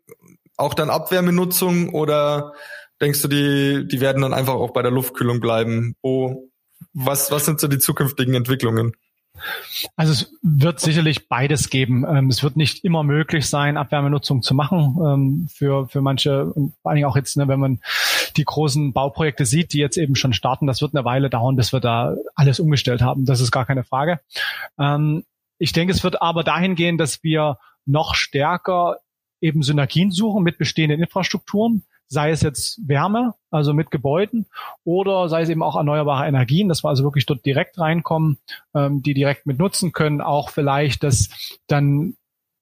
auch 0.55 0.75
dann 0.75 0.91
Abwärmenutzung 0.91 1.89
oder 1.95 2.53
denkst 3.01 3.21
du, 3.21 3.27
die, 3.27 3.87
die 3.87 4.01
werden 4.01 4.21
dann 4.21 4.33
einfach 4.33 4.53
auch 4.53 4.71
bei 4.71 4.81
der 4.81 4.91
Luftkühlung 4.91 5.39
bleiben? 5.39 5.95
Wo, 6.01 6.49
was, 6.93 7.31
was 7.31 7.45
sind 7.45 7.59
so 7.59 7.67
die 7.67 7.79
zukünftigen 7.79 8.33
Entwicklungen? 8.35 8.93
Also 9.95 10.13
es 10.13 10.33
wird 10.41 10.79
sicherlich 10.79 11.27
beides 11.27 11.69
geben. 11.69 12.05
Ähm, 12.07 12.29
es 12.29 12.41
wird 12.41 12.55
nicht 12.55 12.85
immer 12.85 13.03
möglich 13.03 13.47
sein, 13.49 13.77
Abwärmenutzung 13.77 14.41
zu 14.41 14.53
machen 14.53 14.97
ähm, 15.03 15.47
für, 15.51 15.87
für 15.89 16.01
manche, 16.01 16.53
vor 16.81 16.91
allem 16.91 17.03
auch 17.05 17.17
jetzt, 17.17 17.35
ne, 17.37 17.47
wenn 17.47 17.59
man 17.59 17.79
die 18.37 18.45
großen 18.45 18.93
Bauprojekte 18.93 19.45
sieht, 19.45 19.73
die 19.73 19.79
jetzt 19.79 19.97
eben 19.97 20.15
schon 20.15 20.33
starten, 20.33 20.67
das 20.67 20.81
wird 20.81 20.95
eine 20.95 21.05
Weile 21.05 21.29
dauern, 21.29 21.55
bis 21.55 21.73
wir 21.73 21.79
da 21.79 22.15
alles 22.33 22.59
umgestellt 22.59 23.01
haben. 23.01 23.25
Das 23.25 23.41
ist 23.41 23.51
gar 23.51 23.65
keine 23.65 23.83
Frage. 23.83 24.19
Ähm, 24.79 25.25
ich 25.57 25.73
denke, 25.73 25.93
es 25.93 26.03
wird 26.03 26.21
aber 26.21 26.43
dahin 26.43 26.75
gehen, 26.75 26.97
dass 26.97 27.23
wir 27.23 27.57
noch 27.85 28.15
stärker 28.15 28.99
eben 29.41 29.63
Synergien 29.63 30.11
suchen 30.11 30.43
mit 30.43 30.57
bestehenden 30.57 31.01
Infrastrukturen 31.01 31.83
sei 32.07 32.31
es 32.31 32.41
jetzt 32.41 32.87
Wärme, 32.87 33.33
also 33.51 33.73
mit 33.73 33.91
Gebäuden, 33.91 34.45
oder 34.83 35.29
sei 35.29 35.41
es 35.41 35.49
eben 35.49 35.63
auch 35.63 35.75
erneuerbare 35.75 36.27
Energien, 36.27 36.69
dass 36.69 36.83
wir 36.83 36.89
also 36.89 37.03
wirklich 37.03 37.25
dort 37.25 37.45
direkt 37.45 37.79
reinkommen, 37.79 38.37
ähm, 38.73 39.01
die 39.01 39.13
direkt 39.13 39.45
mit 39.45 39.59
nutzen 39.59 39.91
können, 39.91 40.21
auch 40.21 40.49
vielleicht, 40.49 41.03
dass 41.03 41.59
dann 41.67 42.15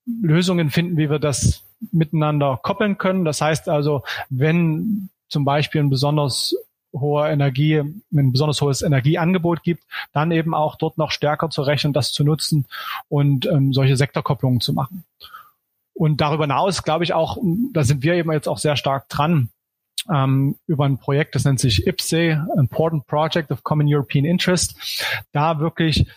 Lösungen 0.06 0.70
finden, 0.70 0.98
wie 0.98 1.10
wir 1.10 1.20
das 1.20 1.64
miteinander 1.92 2.60
koppeln 2.62 2.98
können. 2.98 3.26
Das 3.26 3.42
heißt 3.42 3.70
also, 3.70 4.04
wenn 4.30 5.10
zum 5.28 5.46
Beispiel 5.46 5.82
ein 5.82 5.90
besonders 5.90 6.56
hohe 6.94 7.28
Energie, 7.28 7.78
ein 7.78 8.32
besonders 8.32 8.62
hohes 8.62 8.82
Energieangebot 8.82 9.64
gibt, 9.64 9.84
dann 10.14 10.32
eben 10.32 10.54
auch 10.54 10.76
dort 10.76 10.98
noch 10.98 11.12
stärker 11.12 11.50
zu 11.50 11.64
rechnen, 11.64 11.94
das 11.94 12.12
zu 12.12 12.24
nutzen 12.24 12.66
und 13.10 13.46
ähm, 13.48 13.74
solche 13.74 13.98
Sektorkopplungen 13.98 14.62
zu 14.62 14.74
machen. 14.74 15.04
Und 15.94 16.22
darüber 16.22 16.46
hinaus 16.46 16.84
glaube 16.84 17.04
ich 17.04 17.14
auch, 17.14 17.38
da 17.72 17.84
sind 17.84 18.04
wir 18.04 18.16
eben 18.16 18.32
jetzt 18.32 18.48
auch 18.48 18.58
sehr 18.58 18.76
stark 18.76 19.10
dran, 19.10 19.50
ähm, 20.12 20.58
über 20.68 20.86
ein 20.86 20.98
Projekt, 20.98 21.36
das 21.36 21.46
nennt 21.46 21.60
sich 21.60 21.88
IPSE, 21.88 22.46
Important 22.58 23.08
Project 23.08 23.52
of 23.52 23.64
Common 23.64 23.88
European 23.90 24.26
Interest, 24.26 24.76
da 25.32 25.60
wirklich 25.60 26.08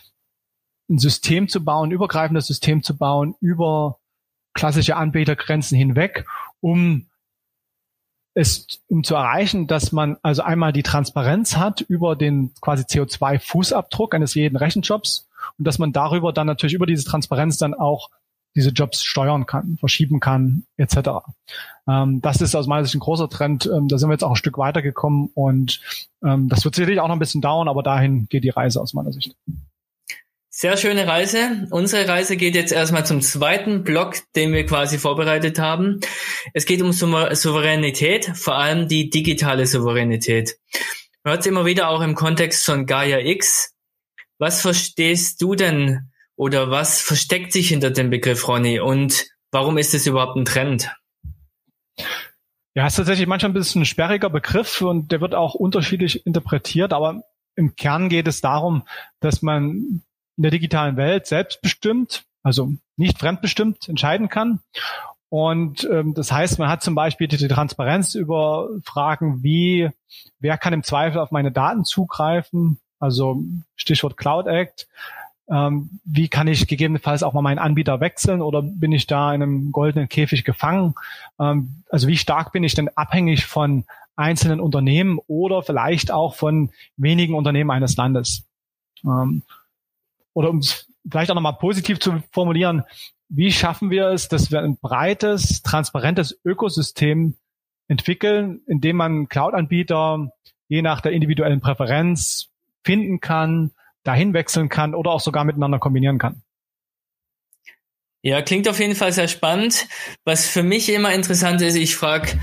ein 0.89 0.99
System 0.99 1.47
zu 1.47 1.63
bauen, 1.63 1.89
ein 1.89 1.93
übergreifendes 1.93 2.47
System 2.47 2.83
zu 2.83 2.97
bauen, 2.97 3.35
über 3.39 3.99
klassische 4.53 4.95
Anbietergrenzen 4.95 5.77
hinweg, 5.77 6.25
um 6.61 7.05
es, 8.33 8.81
um 8.87 9.03
zu 9.03 9.15
erreichen, 9.15 9.67
dass 9.67 9.91
man 9.91 10.17
also 10.21 10.43
einmal 10.43 10.71
die 10.71 10.83
Transparenz 10.83 11.57
hat 11.57 11.81
über 11.81 12.15
den 12.15 12.53
quasi 12.61 12.83
CO2-Fußabdruck 12.83 14.13
eines 14.13 14.35
jeden 14.35 14.57
Rechenjobs 14.57 15.27
und 15.57 15.65
dass 15.65 15.79
man 15.79 15.91
darüber 15.91 16.33
dann 16.33 16.47
natürlich 16.47 16.73
über 16.73 16.85
diese 16.85 17.05
Transparenz 17.05 17.57
dann 17.57 17.73
auch 17.73 18.09
diese 18.55 18.69
Jobs 18.69 19.03
steuern 19.03 19.45
kann, 19.45 19.77
verschieben 19.79 20.19
kann, 20.19 20.65
etc. 20.77 20.97
Ähm, 21.87 22.21
das 22.21 22.41
ist 22.41 22.55
aus 22.55 22.67
meiner 22.67 22.83
Sicht 22.83 22.95
ein 22.95 22.99
großer 22.99 23.29
Trend. 23.29 23.65
Ähm, 23.65 23.87
da 23.87 23.97
sind 23.97 24.09
wir 24.09 24.13
jetzt 24.13 24.23
auch 24.23 24.31
ein 24.31 24.35
Stück 24.35 24.57
weitergekommen 24.57 25.29
und 25.33 25.79
ähm, 26.23 26.49
das 26.49 26.65
wird 26.65 26.75
sicherlich 26.75 26.99
auch 26.99 27.07
noch 27.07 27.15
ein 27.15 27.19
bisschen 27.19 27.41
dauern, 27.41 27.67
aber 27.67 27.83
dahin 27.83 28.27
geht 28.29 28.43
die 28.43 28.49
Reise 28.49 28.81
aus 28.81 28.93
meiner 28.93 29.11
Sicht. 29.11 29.35
Sehr 30.59 30.75
schöne 30.75 31.05
Reise. 31.05 31.67
Unsere 31.69 32.07
Reise 32.07 32.35
geht 32.35 32.55
jetzt 32.55 32.71
erstmal 32.71 33.05
zum 33.05 33.21
zweiten 33.21 33.83
Block, 33.83 34.15
den 34.35 34.53
wir 34.53 34.65
quasi 34.65 34.97
vorbereitet 34.97 35.59
haben. 35.59 35.99
Es 36.55 36.65
geht 36.65 36.81
um 36.81 36.91
Souveränität, 36.93 38.31
vor 38.33 38.55
allem 38.55 38.87
die 38.87 39.11
digitale 39.11 39.67
Souveränität. 39.67 40.57
Man 41.23 41.33
hört 41.33 41.41
es 41.41 41.45
immer 41.45 41.65
wieder 41.65 41.89
auch 41.89 42.01
im 42.01 42.15
Kontext 42.15 42.65
von 42.65 42.87
Gaia 42.87 43.19
X. 43.19 43.75
Was 44.39 44.61
verstehst 44.61 45.43
du 45.43 45.53
denn 45.53 46.09
oder 46.37 46.71
was 46.71 47.01
versteckt 47.01 47.51
sich 47.51 47.67
hinter 47.67 47.91
dem 47.91 48.09
Begriff, 48.09 48.47
Ronny? 48.47 48.79
Und 48.79 49.25
warum 49.51 49.77
ist 49.77 49.93
es 49.93 50.07
überhaupt 50.07 50.37
ein 50.37 50.45
Trend? 50.45 50.95
Ja, 52.75 52.85
es 52.85 52.93
ist 52.93 52.97
tatsächlich 52.97 53.27
manchmal 53.27 53.49
ein 53.49 53.55
bisschen 53.55 53.81
ein 53.81 53.85
sperriger 53.85 54.29
Begriff 54.29 54.81
und 54.81 55.11
der 55.11 55.19
wird 55.19 55.33
auch 55.33 55.55
unterschiedlich 55.55 56.25
interpretiert, 56.27 56.93
aber 56.93 57.23
im 57.55 57.75
Kern 57.75 58.07
geht 58.07 58.27
es 58.27 58.39
darum, 58.39 58.83
dass 59.19 59.41
man 59.41 60.03
in 60.37 60.43
der 60.43 60.51
digitalen 60.51 60.95
Welt 60.95 61.25
selbstbestimmt, 61.25 62.25
also 62.43 62.73
nicht 62.95 63.17
fremdbestimmt 63.17 63.89
entscheiden 63.89 64.29
kann. 64.29 64.59
Und 65.29 65.89
ähm, 65.91 66.13
das 66.13 66.31
heißt, 66.31 66.59
man 66.59 66.69
hat 66.69 66.83
zum 66.83 66.93
Beispiel 66.93 67.27
die 67.27 67.47
Transparenz 67.47 68.13
über 68.13 68.69
Fragen 68.83 69.41
wie, 69.41 69.89
wer 70.39 70.59
kann 70.59 70.73
im 70.73 70.83
Zweifel 70.83 71.19
auf 71.19 71.31
meine 71.31 71.51
Daten 71.51 71.83
zugreifen, 71.83 72.79
also 72.99 73.41
Stichwort 73.75 74.17
Cloud 74.17 74.45
Act. 74.45 74.87
Ähm, 75.49 75.99
wie 76.03 76.27
kann 76.27 76.47
ich 76.47 76.67
gegebenenfalls 76.67 77.23
auch 77.23 77.33
mal 77.33 77.41
meinen 77.41 77.59
Anbieter 77.59 78.01
wechseln 78.01 78.41
oder 78.41 78.61
bin 78.61 78.91
ich 78.91 79.07
da 79.07 79.33
in 79.33 79.41
einem 79.41 79.71
goldenen 79.71 80.09
Käfig 80.09 80.43
gefangen? 80.43 80.93
Ähm, 81.39 81.83
also 81.89 82.07
wie 82.07 82.17
stark 82.17 82.51
bin 82.51 82.63
ich 82.63 82.73
denn 82.73 82.89
abhängig 82.95 83.45
von 83.45 83.85
einzelnen 84.17 84.59
Unternehmen 84.59 85.19
oder 85.27 85.63
vielleicht 85.63 86.11
auch 86.11 86.35
von 86.35 86.71
wenigen 86.97 87.33
Unternehmen 87.33 87.71
eines 87.71 87.95
Landes? 87.95 88.43
Ähm, 89.05 89.43
oder 90.33 90.49
um 90.49 90.57
es 90.57 90.87
vielleicht 91.09 91.31
auch 91.31 91.35
nochmal 91.35 91.57
positiv 91.57 91.99
zu 91.99 92.21
formulieren, 92.31 92.83
wie 93.29 93.51
schaffen 93.51 93.89
wir 93.89 94.07
es, 94.07 94.27
dass 94.27 94.51
wir 94.51 94.61
ein 94.61 94.77
breites, 94.77 95.61
transparentes 95.61 96.39
Ökosystem 96.43 97.35
entwickeln, 97.87 98.61
in 98.67 98.81
dem 98.81 98.97
man 98.97 99.29
Cloud-Anbieter 99.29 100.31
je 100.67 100.81
nach 100.81 101.01
der 101.01 101.13
individuellen 101.13 101.61
Präferenz 101.61 102.49
finden 102.83 103.19
kann, 103.19 103.71
dahin 104.07 104.33
wechseln 104.33 104.69
kann 104.69 104.95
oder 104.95 105.11
auch 105.11 105.19
sogar 105.19 105.43
miteinander 105.43 105.79
kombinieren 105.79 106.17
kann. 106.17 106.41
Ja, 108.23 108.41
klingt 108.41 108.67
auf 108.67 108.79
jeden 108.79 108.95
Fall 108.95 109.13
sehr 109.13 109.27
spannend. 109.27 109.87
Was 110.25 110.47
für 110.47 110.63
mich 110.63 110.89
immer 110.89 111.13
interessant 111.13 111.61
ist, 111.61 111.75
ich 111.75 111.95
frage 111.95 112.39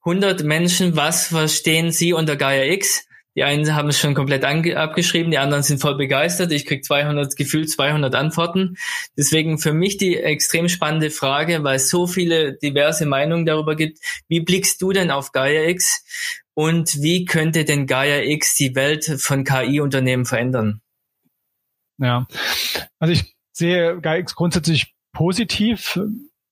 100 0.00 0.44
Menschen, 0.44 0.96
was 0.96 1.26
verstehen 1.26 1.90
sie 1.90 2.12
unter 2.12 2.36
Gaia 2.36 2.64
X? 2.72 3.06
Die 3.36 3.44
einen 3.44 3.74
haben 3.74 3.90
es 3.90 4.00
schon 4.00 4.14
komplett 4.14 4.44
abgeschrieben, 4.44 5.30
die 5.30 5.36
anderen 5.36 5.62
sind 5.62 5.78
voll 5.78 5.96
begeistert. 5.98 6.52
Ich 6.52 6.64
krieg 6.64 6.84
200, 6.86 7.36
gefühlt 7.36 7.70
200 7.70 8.14
Antworten. 8.14 8.76
Deswegen 9.14 9.58
für 9.58 9.74
mich 9.74 9.98
die 9.98 10.16
extrem 10.16 10.70
spannende 10.70 11.10
Frage, 11.10 11.62
weil 11.62 11.76
es 11.76 11.90
so 11.90 12.06
viele 12.06 12.54
diverse 12.54 13.04
Meinungen 13.04 13.44
darüber 13.44 13.76
gibt. 13.76 13.98
Wie 14.28 14.40
blickst 14.40 14.80
du 14.80 14.92
denn 14.92 15.10
auf 15.10 15.32
Gaia 15.32 15.68
X 15.68 16.02
und 16.54 17.02
wie 17.02 17.26
könnte 17.26 17.66
denn 17.66 17.86
Gaia 17.86 18.22
X 18.22 18.54
die 18.54 18.74
Welt 18.74 19.04
von 19.04 19.44
KI-Unternehmen 19.44 20.24
verändern? 20.24 20.80
Ja, 21.98 22.26
also 22.98 23.12
ich 23.12 23.34
sehe 23.52 24.00
Gaia 24.00 24.18
X 24.18 24.34
grundsätzlich 24.34 24.94
positiv 25.12 25.98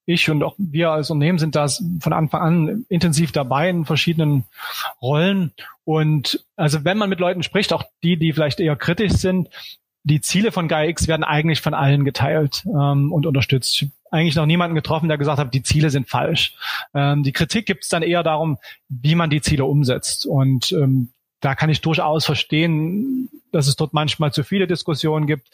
ich 0.06 0.28
und 0.28 0.42
auch 0.42 0.54
wir 0.58 0.90
als 0.90 1.10
Unternehmen 1.10 1.38
sind 1.38 1.56
da 1.56 1.66
von 2.00 2.12
Anfang 2.12 2.40
an 2.42 2.86
intensiv 2.88 3.32
dabei 3.32 3.70
in 3.70 3.86
verschiedenen 3.86 4.44
Rollen. 5.00 5.52
Und 5.84 6.44
also 6.56 6.84
wenn 6.84 6.98
man 6.98 7.08
mit 7.08 7.20
Leuten 7.20 7.42
spricht, 7.42 7.72
auch 7.72 7.84
die, 8.02 8.18
die 8.18 8.32
vielleicht 8.32 8.60
eher 8.60 8.76
kritisch 8.76 9.12
sind, 9.12 9.48
die 10.02 10.20
Ziele 10.20 10.52
von 10.52 10.68
GaiaX 10.68 11.08
werden 11.08 11.24
eigentlich 11.24 11.62
von 11.62 11.72
allen 11.72 12.04
geteilt 12.04 12.64
ähm, 12.66 13.10
und 13.12 13.24
unterstützt. 13.24 13.80
Ich 13.80 13.88
eigentlich 14.10 14.36
noch 14.36 14.46
niemanden 14.46 14.74
getroffen, 14.74 15.08
der 15.08 15.18
gesagt 15.18 15.38
hat, 15.38 15.54
die 15.54 15.62
Ziele 15.62 15.88
sind 15.88 16.08
falsch. 16.08 16.54
Ähm, 16.92 17.22
die 17.22 17.32
Kritik 17.32 17.64
gibt 17.66 17.84
es 17.84 17.88
dann 17.88 18.02
eher 18.02 18.22
darum, 18.22 18.58
wie 18.88 19.14
man 19.14 19.30
die 19.30 19.40
Ziele 19.40 19.64
umsetzt. 19.64 20.26
Und 20.26 20.70
ähm, 20.72 21.10
da 21.44 21.54
kann 21.54 21.68
ich 21.68 21.82
durchaus 21.82 22.24
verstehen, 22.24 23.28
dass 23.52 23.66
es 23.66 23.76
dort 23.76 23.92
manchmal 23.92 24.32
zu 24.32 24.44
viele 24.44 24.66
Diskussionen 24.66 25.26
gibt, 25.26 25.48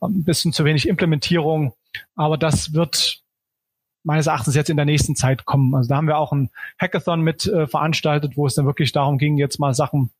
ein 0.00 0.24
bisschen 0.24 0.52
zu 0.52 0.64
wenig 0.64 0.88
Implementierung. 0.88 1.72
Aber 2.16 2.36
das 2.36 2.72
wird 2.72 3.22
meines 4.02 4.26
Erachtens 4.26 4.56
jetzt 4.56 4.70
in 4.70 4.76
der 4.76 4.86
nächsten 4.86 5.14
Zeit 5.14 5.44
kommen. 5.44 5.72
Also 5.76 5.88
da 5.88 5.96
haben 5.96 6.08
wir 6.08 6.18
auch 6.18 6.32
ein 6.32 6.50
Hackathon 6.80 7.20
mit 7.20 7.46
äh, 7.46 7.68
veranstaltet, 7.68 8.36
wo 8.36 8.46
es 8.46 8.56
dann 8.56 8.66
wirklich 8.66 8.90
darum 8.90 9.18
ging, 9.18 9.36
jetzt 9.36 9.60
mal 9.60 9.72
Sachen 9.72 10.10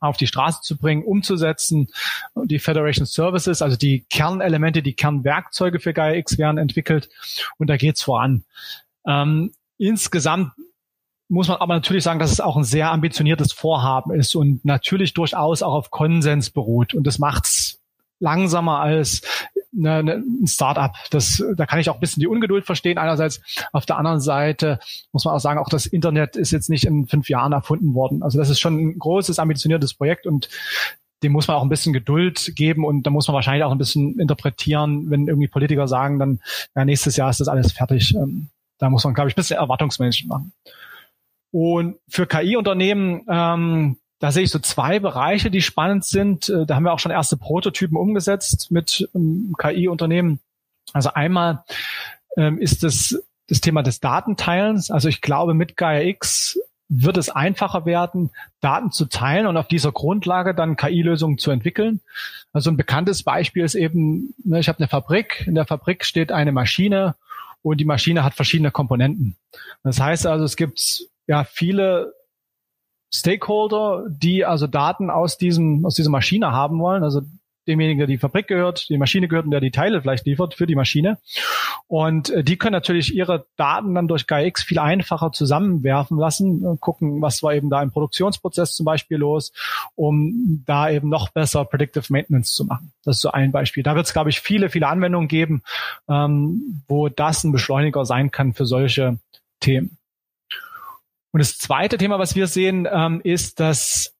auf 0.00 0.16
die 0.16 0.26
Straße 0.26 0.60
zu 0.62 0.76
bringen, 0.76 1.04
umzusetzen. 1.04 1.88
Die 2.34 2.58
Federation 2.58 3.06
Services, 3.06 3.62
also 3.62 3.76
die 3.76 4.04
Kernelemente, 4.10 4.82
die 4.82 4.94
Kernwerkzeuge 4.94 5.78
für 5.78 5.92
Gaia 5.92 6.16
X 6.16 6.36
werden 6.36 6.58
entwickelt 6.58 7.10
und 7.58 7.70
da 7.70 7.76
geht's 7.76 8.02
voran. 8.02 8.44
Ähm, 9.06 9.52
insgesamt 9.78 10.52
muss 11.28 11.48
man 11.48 11.58
aber 11.58 11.74
natürlich 11.74 12.04
sagen, 12.04 12.18
dass 12.18 12.32
es 12.32 12.40
auch 12.40 12.56
ein 12.56 12.64
sehr 12.64 12.90
ambitioniertes 12.90 13.52
Vorhaben 13.52 14.12
ist 14.14 14.34
und 14.34 14.64
natürlich 14.64 15.14
durchaus 15.14 15.62
auch 15.62 15.74
auf 15.74 15.90
Konsens 15.90 16.50
beruht. 16.50 16.94
Und 16.94 17.06
das 17.06 17.18
macht's 17.18 17.80
langsamer 18.20 18.80
als 18.80 19.22
eine, 19.76 19.94
eine, 19.94 20.12
ein 20.14 20.46
Startup. 20.46 20.92
Das, 21.10 21.42
da 21.56 21.66
kann 21.66 21.78
ich 21.78 21.90
auch 21.90 21.94
ein 21.94 22.00
bisschen 22.00 22.20
die 22.20 22.26
Ungeduld 22.26 22.64
verstehen. 22.64 22.98
Einerseits, 22.98 23.40
auf 23.72 23.86
der 23.86 23.98
anderen 23.98 24.20
Seite 24.20 24.78
muss 25.12 25.24
man 25.24 25.34
auch 25.34 25.40
sagen, 25.40 25.58
auch 25.58 25.68
das 25.68 25.86
Internet 25.86 26.36
ist 26.36 26.52
jetzt 26.52 26.70
nicht 26.70 26.84
in 26.84 27.06
fünf 27.06 27.28
Jahren 27.28 27.52
erfunden 27.52 27.94
worden. 27.94 28.22
Also 28.22 28.38
das 28.38 28.50
ist 28.50 28.60
schon 28.60 28.78
ein 28.78 28.98
großes, 28.98 29.38
ambitioniertes 29.38 29.94
Projekt 29.94 30.26
und 30.26 30.48
dem 31.22 31.32
muss 31.32 31.48
man 31.48 31.56
auch 31.56 31.62
ein 31.62 31.70
bisschen 31.70 31.92
Geduld 31.92 32.52
geben 32.54 32.84
und 32.84 33.04
da 33.04 33.10
muss 33.10 33.26
man 33.28 33.34
wahrscheinlich 33.34 33.64
auch 33.64 33.72
ein 33.72 33.78
bisschen 33.78 34.18
interpretieren, 34.20 35.10
wenn 35.10 35.26
irgendwie 35.26 35.48
Politiker 35.48 35.88
sagen, 35.88 36.18
dann 36.18 36.40
ja, 36.76 36.84
nächstes 36.84 37.16
Jahr 37.16 37.30
ist 37.30 37.40
das 37.40 37.48
alles 37.48 37.72
fertig. 37.72 38.14
Ähm, 38.14 38.48
da 38.78 38.90
muss 38.90 39.04
man, 39.04 39.14
glaube 39.14 39.30
ich, 39.30 39.34
ein 39.34 39.40
bisschen 39.40 39.56
Erwartungsmanagement 39.56 40.28
machen. 40.28 40.52
Und 41.54 41.98
für 42.08 42.26
KI-Unternehmen 42.26 43.24
ähm, 43.28 43.96
da 44.24 44.32
sehe 44.32 44.44
ich 44.44 44.50
so 44.50 44.58
zwei 44.58 45.00
Bereiche, 45.00 45.50
die 45.50 45.60
spannend 45.60 46.04
sind. 46.04 46.48
Äh, 46.48 46.64
da 46.64 46.76
haben 46.76 46.84
wir 46.84 46.94
auch 46.94 46.98
schon 46.98 47.12
erste 47.12 47.36
Prototypen 47.36 47.96
umgesetzt 47.96 48.70
mit 48.70 49.08
ähm, 49.14 49.54
KI-Unternehmen. 49.58 50.40
Also 50.94 51.12
einmal 51.12 51.62
ähm, 52.38 52.58
ist 52.58 52.82
das 52.82 53.22
das 53.48 53.60
Thema 53.60 53.82
des 53.82 54.00
Datenteilens. 54.00 54.90
Also 54.90 55.08
ich 55.08 55.20
glaube, 55.20 55.52
mit 55.52 55.76
Gaia 55.76 56.00
X 56.08 56.58
wird 56.88 57.18
es 57.18 57.28
einfacher 57.28 57.84
werden, 57.84 58.30
Daten 58.60 58.92
zu 58.92 59.04
teilen 59.04 59.46
und 59.46 59.58
auf 59.58 59.68
dieser 59.68 59.92
Grundlage 59.92 60.54
dann 60.54 60.76
KI-Lösungen 60.76 61.36
zu 61.36 61.50
entwickeln. 61.50 62.00
Also 62.54 62.70
ein 62.70 62.78
bekanntes 62.78 63.22
Beispiel 63.22 63.62
ist 63.62 63.74
eben, 63.74 64.34
ne, 64.42 64.58
ich 64.58 64.68
habe 64.68 64.78
eine 64.78 64.88
Fabrik, 64.88 65.44
in 65.46 65.54
der 65.54 65.66
Fabrik 65.66 66.04
steht 66.04 66.32
eine 66.32 66.52
Maschine 66.52 67.14
und 67.60 67.78
die 67.78 67.84
Maschine 67.84 68.24
hat 68.24 68.32
verschiedene 68.32 68.70
Komponenten. 68.70 69.36
Das 69.82 70.00
heißt 70.00 70.26
also, 70.26 70.44
es 70.44 70.56
gibt 70.56 71.04
ja 71.26 71.44
viele 71.44 72.14
Stakeholder, 73.12 74.04
die 74.08 74.44
also 74.44 74.66
Daten 74.66 75.10
aus 75.10 75.38
diesem, 75.38 75.84
aus 75.86 75.94
dieser 75.94 76.10
Maschine 76.10 76.52
haben 76.52 76.80
wollen, 76.80 77.04
also 77.04 77.22
demjenigen, 77.66 77.98
der 77.98 78.06
die 78.06 78.18
Fabrik 78.18 78.46
gehört, 78.46 78.88
die 78.88 78.98
Maschine 78.98 79.28
gehört 79.28 79.46
und 79.46 79.50
der 79.50 79.60
die 79.60 79.70
Teile 79.70 80.02
vielleicht 80.02 80.26
liefert 80.26 80.54
für 80.54 80.66
die 80.66 80.74
Maschine. 80.74 81.18
Und 81.86 82.30
äh, 82.30 82.44
die 82.44 82.56
können 82.56 82.72
natürlich 82.72 83.14
ihre 83.14 83.46
Daten 83.56 83.94
dann 83.94 84.08
durch 84.08 84.26
GAIX 84.26 84.62
viel 84.62 84.78
einfacher 84.78 85.32
zusammenwerfen 85.32 86.18
lassen, 86.18 86.64
äh, 86.64 86.76
gucken, 86.78 87.22
was 87.22 87.42
war 87.42 87.54
eben 87.54 87.70
da 87.70 87.82
im 87.82 87.90
Produktionsprozess 87.90 88.74
zum 88.74 88.84
Beispiel 88.84 89.18
los, 89.18 89.52
um 89.94 90.62
da 90.66 90.90
eben 90.90 91.08
noch 91.08 91.30
besser 91.30 91.64
Predictive 91.64 92.06
Maintenance 92.10 92.52
zu 92.54 92.64
machen. 92.64 92.92
Das 93.04 93.16
ist 93.16 93.22
so 93.22 93.30
ein 93.30 93.52
Beispiel. 93.52 93.82
Da 93.82 93.94
wird 93.94 94.06
es, 94.06 94.12
glaube 94.12 94.30
ich, 94.30 94.40
viele, 94.40 94.70
viele 94.70 94.88
Anwendungen 94.88 95.28
geben, 95.28 95.62
ähm, 96.08 96.82
wo 96.88 97.08
das 97.08 97.44
ein 97.44 97.52
Beschleuniger 97.52 98.04
sein 98.04 98.30
kann 98.30 98.54
für 98.54 98.66
solche 98.66 99.18
Themen. 99.60 99.98
Und 101.34 101.40
das 101.40 101.58
zweite 101.58 101.98
Thema, 101.98 102.20
was 102.20 102.36
wir 102.36 102.46
sehen, 102.46 102.86
ähm, 102.88 103.20
ist, 103.24 103.58
dass 103.58 104.14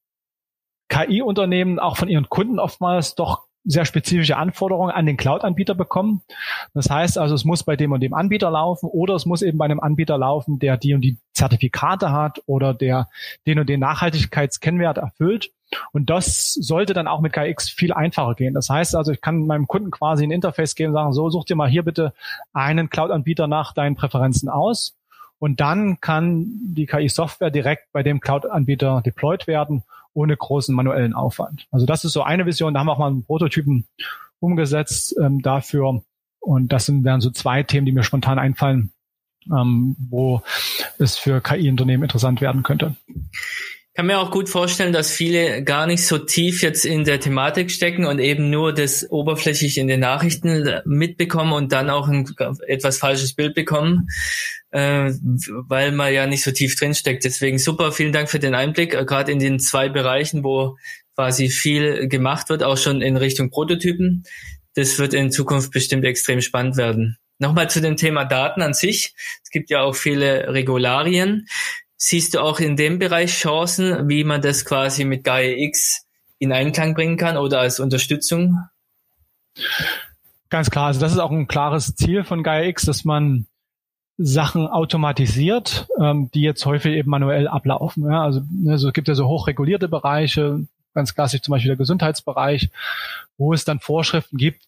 KI-Unternehmen 0.89 1.79
auch 1.79 1.95
von 1.95 2.09
ihren 2.09 2.27
Kunden 2.27 2.59
oftmals 2.59 3.15
doch 3.15 3.43
sehr 3.63 3.85
spezifische 3.85 4.35
Anforderungen 4.35 4.91
an 4.91 5.05
den 5.05 5.15
Cloud-Anbieter 5.15 5.75
bekommen. 5.75 6.23
Das 6.73 6.89
heißt 6.89 7.17
also, 7.17 7.33
es 7.33 7.45
muss 7.45 7.63
bei 7.63 7.77
dem 7.77 7.93
und 7.93 8.01
dem 8.01 8.13
Anbieter 8.13 8.51
laufen 8.51 8.89
oder 8.89 9.15
es 9.15 9.25
muss 9.25 9.43
eben 9.43 9.57
bei 9.57 9.63
einem 9.63 9.79
Anbieter 9.79 10.17
laufen, 10.17 10.59
der 10.59 10.75
die 10.75 10.93
und 10.93 10.99
die 11.01 11.17
Zertifikate 11.31 12.11
hat 12.11 12.41
oder 12.47 12.73
der 12.73 13.07
den 13.47 13.59
und 13.59 13.69
den 13.69 13.79
Nachhaltigkeitskennwert 13.79 14.97
erfüllt. 14.97 15.51
Und 15.93 16.09
das 16.09 16.51
sollte 16.51 16.93
dann 16.93 17.07
auch 17.07 17.21
mit 17.21 17.31
KX 17.31 17.69
viel 17.69 17.93
einfacher 17.93 18.35
gehen. 18.35 18.53
Das 18.53 18.69
heißt 18.69 18.93
also, 18.93 19.13
ich 19.13 19.21
kann 19.21 19.47
meinem 19.47 19.67
Kunden 19.67 19.89
quasi 19.89 20.25
ein 20.25 20.31
Interface 20.31 20.75
geben 20.75 20.89
und 20.89 20.95
sagen, 20.95 21.13
so, 21.13 21.29
such 21.29 21.45
dir 21.45 21.55
mal 21.55 21.69
hier 21.69 21.83
bitte 21.83 22.13
einen 22.51 22.89
Cloud-Anbieter 22.89 23.47
nach 23.47 23.73
deinen 23.73 23.95
Präferenzen 23.95 24.49
aus. 24.49 24.97
Und 25.39 25.59
dann 25.59 25.99
kann 25.99 26.47
die 26.73 26.85
KI-Software 26.85 27.51
direkt 27.51 27.91
bei 27.91 28.03
dem 28.03 28.19
Cloud-Anbieter 28.19 29.01
deployed 29.05 29.47
werden, 29.47 29.83
ohne 30.13 30.35
großen 30.35 30.73
manuellen 30.73 31.13
Aufwand. 31.13 31.67
Also 31.71 31.85
das 31.85 32.05
ist 32.05 32.13
so 32.13 32.23
eine 32.23 32.45
Vision. 32.45 32.73
Da 32.73 32.79
haben 32.79 32.87
wir 32.87 32.93
auch 32.93 32.99
mal 32.99 33.07
einen 33.07 33.25
Prototypen 33.25 33.85
umgesetzt 34.39 35.15
ähm, 35.21 35.41
dafür. 35.41 36.03
Und 36.39 36.71
das 36.71 36.85
sind, 36.85 37.03
wären 37.03 37.21
so 37.21 37.31
zwei 37.31 37.63
Themen, 37.63 37.85
die 37.85 37.91
mir 37.91 38.03
spontan 38.03 38.39
einfallen, 38.39 38.91
ähm, 39.51 39.95
wo 39.99 40.41
es 40.99 41.17
für 41.17 41.41
KI-Unternehmen 41.41 42.03
interessant 42.03 42.39
werden 42.39 42.63
könnte. 42.63 42.95
Kann 43.95 44.07
mir 44.07 44.19
auch 44.19 44.29
gut 44.29 44.49
vorstellen, 44.49 44.91
dass 44.91 45.09
viele 45.09 45.63
gar 45.63 45.87
nicht 45.87 46.05
so 46.05 46.17
tief 46.17 46.61
jetzt 46.61 46.85
in 46.85 47.05
der 47.05 47.21
Thematik 47.21 47.71
stecken 47.71 48.05
und 48.05 48.19
eben 48.19 48.49
nur 48.49 48.73
das 48.73 49.09
oberflächlich 49.09 49.77
in 49.77 49.87
den 49.87 50.01
Nachrichten 50.01 50.81
mitbekommen 50.83 51.53
und 51.53 51.71
dann 51.71 51.89
auch 51.89 52.09
ein 52.09 52.29
etwas 52.67 52.97
falsches 52.97 53.33
Bild 53.33 53.55
bekommen, 53.55 54.09
äh, 54.71 55.11
weil 55.67 55.93
man 55.93 56.13
ja 56.13 56.27
nicht 56.27 56.43
so 56.43 56.51
tief 56.51 56.75
drin 56.75 56.93
steckt. 56.93 57.23
Deswegen 57.23 57.57
super, 57.57 57.93
vielen 57.93 58.11
Dank 58.11 58.29
für 58.29 58.39
den 58.39 58.53
Einblick, 58.53 58.93
äh, 58.93 59.05
gerade 59.05 59.31
in 59.31 59.39
den 59.39 59.59
zwei 59.59 59.87
Bereichen, 59.87 60.43
wo 60.43 60.75
quasi 61.15 61.47
viel 61.47 62.09
gemacht 62.09 62.49
wird, 62.49 62.63
auch 62.63 62.77
schon 62.77 63.01
in 63.01 63.15
Richtung 63.15 63.49
Prototypen. 63.49 64.23
Das 64.73 64.99
wird 64.99 65.13
in 65.13 65.31
Zukunft 65.31 65.71
bestimmt 65.71 66.03
extrem 66.03 66.41
spannend 66.41 66.75
werden. 66.75 67.17
Nochmal 67.39 67.69
zu 67.69 67.79
dem 67.79 67.95
Thema 67.95 68.25
Daten 68.25 68.61
an 68.61 68.73
sich. 68.73 69.13
Es 69.41 69.49
gibt 69.51 69.69
ja 69.69 69.81
auch 69.81 69.95
viele 69.95 70.53
Regularien. 70.53 71.47
Siehst 71.97 72.33
du 72.33 72.41
auch 72.41 72.59
in 72.59 72.75
dem 72.75 72.99
Bereich 72.99 73.31
Chancen, 73.31 74.09
wie 74.09 74.23
man 74.23 74.41
das 74.41 74.65
quasi 74.65 75.05
mit 75.05 75.23
Gaia 75.23 75.55
X 75.57 76.05
in 76.39 76.51
Einklang 76.51 76.93
bringen 76.93 77.17
kann 77.17 77.37
oder 77.37 77.59
als 77.61 77.79
Unterstützung? 77.79 78.59
Ganz 80.49 80.69
klar, 80.69 80.87
also 80.87 80.99
das 80.99 81.13
ist 81.13 81.19
auch 81.19 81.31
ein 81.31 81.47
klares 81.47 81.95
Ziel 81.95 82.23
von 82.23 82.43
Gaia 82.43 82.67
X, 82.67 82.83
dass 82.85 83.05
man 83.05 83.47
Sachen 84.17 84.67
automatisiert, 84.67 85.87
ähm, 85.99 86.29
die 86.33 86.41
jetzt 86.41 86.65
häufig 86.65 86.93
eben 86.93 87.09
manuell 87.09 87.47
ablaufen. 87.47 88.09
Ja, 88.09 88.23
also, 88.23 88.41
also 88.67 88.87
es 88.87 88.93
gibt 88.93 89.07
ja 89.07 89.15
so 89.15 89.27
hochregulierte 89.27 89.89
Bereiche, 89.89 90.65
ganz 90.93 91.13
klassisch 91.13 91.41
zum 91.41 91.51
Beispiel 91.51 91.69
der 91.69 91.77
Gesundheitsbereich, 91.77 92.69
wo 93.37 93.53
es 93.53 93.65
dann 93.65 93.79
Vorschriften 93.79 94.37
gibt, 94.37 94.63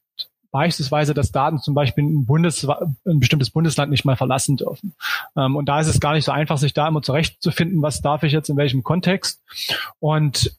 beispielsweise, 0.51 1.13
dass 1.13 1.31
Daten 1.31 1.59
zum 1.59 1.73
Beispiel 1.73 2.03
ein, 2.03 2.25
Bundes, 2.25 2.67
ein 2.67 3.19
bestimmtes 3.19 3.49
Bundesland 3.49 3.91
nicht 3.91 4.05
mal 4.05 4.15
verlassen 4.15 4.57
dürfen. 4.57 4.95
Ähm, 5.35 5.55
und 5.55 5.67
da 5.67 5.79
ist 5.79 5.87
es 5.87 5.99
gar 5.99 6.13
nicht 6.13 6.25
so 6.25 6.31
einfach, 6.31 6.57
sich 6.57 6.73
da 6.73 6.87
immer 6.87 7.01
zurechtzufinden, 7.01 7.81
was 7.81 8.01
darf 8.01 8.23
ich 8.23 8.33
jetzt 8.33 8.49
in 8.49 8.57
welchem 8.57 8.83
Kontext. 8.83 9.41
Und 9.99 10.57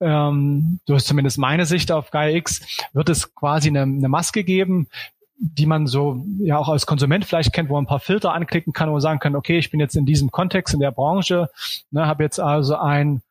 ähm, 0.00 0.80
durch 0.86 1.04
zumindest 1.04 1.38
meine 1.38 1.66
Sicht 1.66 1.92
auf 1.92 2.10
GaiaX 2.10 2.62
wird 2.92 3.08
es 3.08 3.34
quasi 3.34 3.68
eine, 3.68 3.82
eine 3.82 4.08
Maske 4.08 4.44
geben, 4.44 4.88
die 5.36 5.66
man 5.66 5.86
so 5.86 6.24
ja 6.38 6.58
auch 6.58 6.68
als 6.68 6.86
Konsument 6.86 7.24
vielleicht 7.24 7.52
kennt, 7.52 7.70
wo 7.70 7.74
man 7.74 7.84
ein 7.84 7.88
paar 7.88 8.00
Filter 8.00 8.32
anklicken 8.34 8.72
kann 8.72 8.90
und 8.90 9.00
sagen 9.00 9.20
kann, 9.20 9.34
okay, 9.34 9.58
ich 9.58 9.70
bin 9.70 9.80
jetzt 9.80 9.96
in 9.96 10.04
diesem 10.04 10.30
Kontext, 10.30 10.74
in 10.74 10.80
der 10.80 10.90
Branche, 10.90 11.48
ne, 11.90 12.06
habe 12.06 12.22
jetzt 12.22 12.38
also 12.38 12.76
ein 12.76 13.22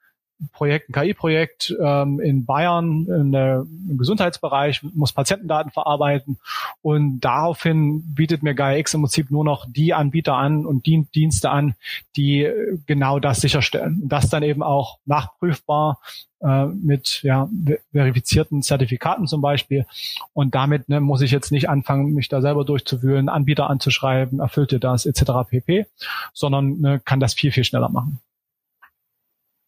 Projekt, 0.54 0.90
ein 0.90 0.94
KI-Projekt 0.94 1.76
ähm, 1.82 2.20
in 2.20 2.46
Bayern 2.46 3.06
in 3.08 3.32
der, 3.32 3.66
im 3.90 3.98
Gesundheitsbereich, 3.98 4.82
muss 4.94 5.12
Patientendaten 5.12 5.72
verarbeiten 5.72 6.40
und 6.82 7.20
daraufhin 7.20 8.04
bietet 8.14 8.44
mir 8.44 8.56
GaiaX 8.56 8.94
im 8.94 9.02
Prinzip 9.02 9.32
nur 9.32 9.44
noch 9.44 9.66
die 9.70 9.94
Anbieter 9.94 10.36
an 10.36 10.66
und 10.66 10.86
die 10.86 11.06
Dienste 11.14 11.50
an, 11.52 11.76
die 12.16 12.50
genau 12.86 13.20
das 13.20 13.42
sicherstellen. 13.42 14.00
Und 14.04 14.10
das 14.10 14.30
dann 14.30 14.44
eben 14.44 14.64
auch 14.64 15.00
nachprüfbar 15.06 16.00
äh, 16.42 16.66
mit 16.68 17.22
ja, 17.24 17.50
verifizierten 17.92 18.62
Zertifikaten 18.62 19.28
zum 19.28 19.42
Beispiel. 19.42 19.86
Und 20.34 20.56
damit 20.56 20.88
ne, 20.88 21.02
muss 21.02 21.22
ich 21.22 21.32
jetzt 21.32 21.52
nicht 21.52 21.70
anfangen, 21.70 22.14
mich 22.14 22.30
da 22.30 22.42
selber 22.42 22.64
durchzuwühlen, 22.64 23.28
Anbieter 23.28 23.70
anzuschreiben, 23.70 24.40
erfüllt 24.40 24.72
ihr 24.72 24.80
das 24.80 25.06
etc. 25.06 25.50
pp, 25.50 25.86
sondern 26.34 26.80
ne, 26.80 27.02
kann 27.04 27.20
das 27.20 27.34
viel, 27.34 27.52
viel 27.52 27.66
schneller 27.66 27.90
machen. 27.90 28.20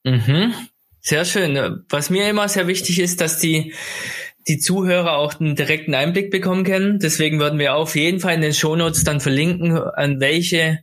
Mhm. 0.03 0.53
Sehr 0.99 1.25
schön. 1.25 1.83
Was 1.89 2.09
mir 2.09 2.29
immer 2.29 2.47
sehr 2.47 2.67
wichtig 2.67 2.99
ist, 2.99 3.21
dass 3.21 3.39
die, 3.39 3.73
die 4.47 4.59
Zuhörer 4.59 5.17
auch 5.17 5.39
einen 5.39 5.55
direkten 5.55 5.95
Einblick 5.95 6.31
bekommen 6.31 6.63
können. 6.63 6.99
Deswegen 6.99 7.39
würden 7.39 7.59
wir 7.59 7.75
auf 7.75 7.95
jeden 7.95 8.19
Fall 8.19 8.35
in 8.35 8.41
den 8.41 8.53
Shownotes 8.53 9.03
dann 9.03 9.19
verlinken, 9.19 9.77
an 9.77 10.19
welche 10.19 10.79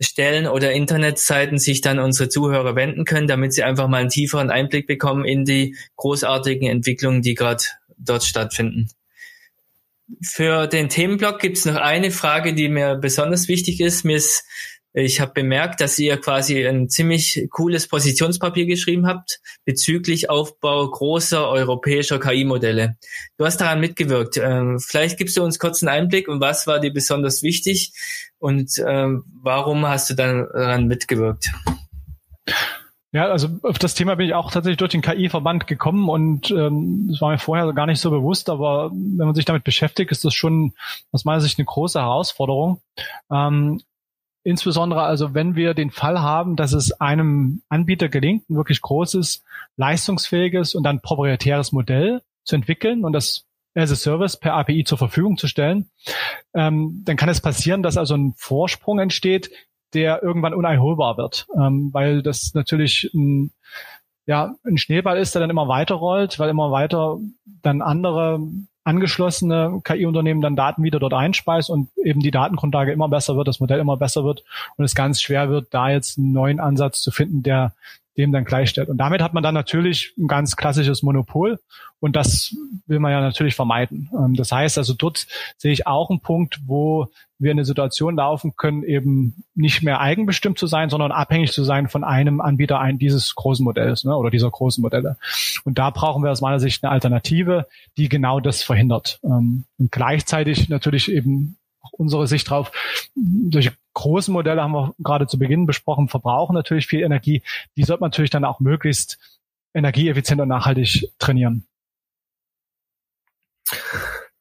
Stellen 0.00 0.46
oder 0.46 0.72
Internetseiten 0.72 1.58
sich 1.58 1.82
dann 1.82 1.98
unsere 1.98 2.28
Zuhörer 2.28 2.74
wenden 2.74 3.04
können, 3.04 3.26
damit 3.26 3.52
sie 3.52 3.62
einfach 3.62 3.86
mal 3.86 3.98
einen 3.98 4.08
tieferen 4.08 4.50
Einblick 4.50 4.86
bekommen 4.86 5.24
in 5.24 5.44
die 5.44 5.76
großartigen 5.96 6.68
Entwicklungen, 6.68 7.22
die 7.22 7.34
gerade 7.34 7.64
dort 7.98 8.24
stattfinden. 8.24 8.88
Für 10.22 10.66
den 10.66 10.88
Themenblock 10.88 11.38
gibt 11.38 11.58
es 11.58 11.66
noch 11.66 11.76
eine 11.76 12.10
Frage, 12.10 12.54
die 12.54 12.68
mir 12.68 12.96
besonders 12.96 13.46
wichtig 13.46 13.80
ist. 13.80 14.04
Mir 14.04 14.16
ist 14.16 14.44
ich 14.92 15.20
habe 15.20 15.32
bemerkt, 15.32 15.80
dass 15.80 15.98
ihr 15.98 16.16
quasi 16.16 16.66
ein 16.66 16.88
ziemlich 16.88 17.46
cooles 17.50 17.86
Positionspapier 17.86 18.66
geschrieben 18.66 19.06
habt 19.06 19.40
bezüglich 19.64 20.30
Aufbau 20.30 20.88
großer 20.88 21.48
europäischer 21.48 22.18
KI-Modelle. 22.18 22.96
Du 23.36 23.44
hast 23.44 23.60
daran 23.60 23.80
mitgewirkt. 23.80 24.36
Ähm, 24.36 24.80
vielleicht 24.80 25.16
gibst 25.18 25.36
du 25.36 25.42
uns 25.42 25.58
kurz 25.58 25.82
einen 25.82 25.90
Einblick 25.90 26.28
und 26.28 26.40
was 26.40 26.66
war 26.66 26.80
dir 26.80 26.92
besonders 26.92 27.42
wichtig 27.42 27.92
und 28.38 28.82
ähm, 28.84 29.24
warum 29.42 29.86
hast 29.86 30.10
du 30.10 30.14
daran 30.14 30.86
mitgewirkt? 30.86 31.50
Ja, 33.12 33.26
also 33.28 33.48
auf 33.62 33.78
das 33.78 33.94
Thema 33.94 34.14
bin 34.14 34.26
ich 34.26 34.34
auch 34.34 34.52
tatsächlich 34.52 34.78
durch 34.78 34.92
den 34.92 35.02
KI-Verband 35.02 35.66
gekommen 35.66 36.08
und 36.08 36.50
ähm, 36.52 37.08
das 37.10 37.20
war 37.20 37.30
mir 37.30 37.38
vorher 37.38 37.72
gar 37.72 37.86
nicht 37.86 38.00
so 38.00 38.10
bewusst, 38.10 38.48
aber 38.48 38.90
wenn 38.92 39.26
man 39.26 39.34
sich 39.34 39.44
damit 39.44 39.64
beschäftigt, 39.64 40.12
ist 40.12 40.24
das 40.24 40.32
schon 40.32 40.74
aus 41.10 41.24
meiner 41.24 41.40
Sicht 41.40 41.58
eine 41.58 41.64
große 41.64 42.00
Herausforderung. 42.00 42.80
Ähm, 43.30 43.80
Insbesondere 44.42 45.02
also, 45.02 45.34
wenn 45.34 45.54
wir 45.54 45.74
den 45.74 45.90
Fall 45.90 46.20
haben, 46.20 46.56
dass 46.56 46.72
es 46.72 46.92
einem 46.92 47.62
Anbieter 47.68 48.08
gelingt, 48.08 48.48
ein 48.48 48.56
wirklich 48.56 48.80
großes, 48.80 49.44
leistungsfähiges 49.76 50.74
und 50.74 50.82
dann 50.82 51.02
proprietäres 51.02 51.72
Modell 51.72 52.22
zu 52.44 52.56
entwickeln 52.56 53.04
und 53.04 53.12
das 53.12 53.46
as 53.74 53.92
a 53.92 53.96
Service 53.96 54.36
per 54.36 54.54
API 54.54 54.84
zur 54.84 54.98
Verfügung 54.98 55.36
zu 55.36 55.46
stellen, 55.46 55.90
ähm, 56.54 57.02
dann 57.04 57.16
kann 57.16 57.28
es 57.28 57.40
passieren, 57.40 57.82
dass 57.82 57.96
also 57.96 58.14
ein 58.14 58.32
Vorsprung 58.36 58.98
entsteht, 58.98 59.50
der 59.92 60.22
irgendwann 60.22 60.54
uneinholbar 60.54 61.16
wird, 61.16 61.46
ähm, 61.56 61.90
weil 61.92 62.22
das 62.22 62.54
natürlich 62.54 63.10
ein, 63.14 63.52
ja, 64.26 64.54
ein 64.64 64.78
Schneeball 64.78 65.18
ist, 65.18 65.34
der 65.34 65.40
dann 65.40 65.50
immer 65.50 65.68
weiter 65.68 65.96
rollt, 65.96 66.38
weil 66.38 66.50
immer 66.50 66.70
weiter 66.70 67.18
dann 67.62 67.82
andere 67.82 68.40
angeschlossene 68.84 69.80
KI-Unternehmen 69.84 70.40
dann 70.40 70.56
Daten 70.56 70.82
wieder 70.82 70.98
dort 70.98 71.12
einspeist 71.12 71.68
und 71.70 71.90
eben 72.02 72.20
die 72.20 72.30
Datengrundlage 72.30 72.92
immer 72.92 73.08
besser 73.08 73.36
wird, 73.36 73.48
das 73.48 73.60
Modell 73.60 73.78
immer 73.78 73.96
besser 73.96 74.24
wird 74.24 74.42
und 74.76 74.84
es 74.84 74.94
ganz 74.94 75.20
schwer 75.20 75.50
wird, 75.50 75.68
da 75.70 75.90
jetzt 75.90 76.18
einen 76.18 76.32
neuen 76.32 76.60
Ansatz 76.60 77.00
zu 77.02 77.10
finden, 77.10 77.42
der 77.42 77.72
dem 78.16 78.32
dann 78.32 78.44
gleichstellt. 78.44 78.88
Und 78.88 78.98
damit 78.98 79.22
hat 79.22 79.34
man 79.34 79.42
dann 79.42 79.54
natürlich 79.54 80.12
ein 80.18 80.26
ganz 80.26 80.56
klassisches 80.56 81.02
Monopol 81.02 81.58
und 82.00 82.16
das 82.16 82.56
will 82.86 82.98
man 82.98 83.12
ja 83.12 83.20
natürlich 83.20 83.54
vermeiden. 83.54 84.10
Ähm, 84.12 84.34
das 84.34 84.50
heißt 84.50 84.78
also, 84.78 84.94
dort 84.94 85.26
sehe 85.58 85.72
ich 85.72 85.86
auch 85.86 86.10
einen 86.10 86.20
Punkt, 86.20 86.60
wo 86.66 87.08
wir 87.38 87.52
in 87.52 87.58
eine 87.58 87.64
Situation 87.64 88.16
laufen 88.16 88.54
können, 88.56 88.82
eben 88.82 89.44
nicht 89.54 89.82
mehr 89.82 90.00
eigenbestimmt 90.00 90.58
zu 90.58 90.66
sein, 90.66 90.90
sondern 90.90 91.12
abhängig 91.12 91.52
zu 91.52 91.64
sein 91.64 91.88
von 91.88 92.04
einem 92.04 92.40
Anbieter 92.40 92.80
ein, 92.80 92.98
dieses 92.98 93.34
großen 93.34 93.64
Modells 93.64 94.04
ne, 94.04 94.16
oder 94.16 94.30
dieser 94.30 94.50
großen 94.50 94.82
Modelle. 94.82 95.16
Und 95.64 95.78
da 95.78 95.90
brauchen 95.90 96.22
wir 96.22 96.30
aus 96.30 96.40
meiner 96.40 96.60
Sicht 96.60 96.82
eine 96.82 96.92
Alternative, 96.92 97.66
die 97.96 98.08
genau 98.08 98.40
das 98.40 98.62
verhindert. 98.62 99.20
Ähm, 99.22 99.64
und 99.78 99.92
gleichzeitig 99.92 100.68
natürlich 100.68 101.10
eben 101.10 101.56
unsere 101.92 102.26
Sicht 102.26 102.48
drauf. 102.48 102.72
Solche 103.52 103.72
großen 103.94 104.32
Modelle 104.32 104.62
haben 104.62 104.72
wir 104.72 104.94
gerade 104.98 105.26
zu 105.26 105.38
Beginn 105.38 105.66
besprochen, 105.66 106.08
verbrauchen 106.08 106.54
natürlich 106.54 106.86
viel 106.86 107.00
Energie. 107.02 107.42
Die 107.76 107.84
sollte 107.84 108.00
man 108.00 108.10
natürlich 108.10 108.30
dann 108.30 108.44
auch 108.44 108.60
möglichst 108.60 109.18
energieeffizient 109.74 110.40
und 110.40 110.48
nachhaltig 110.48 111.08
trainieren. 111.18 111.66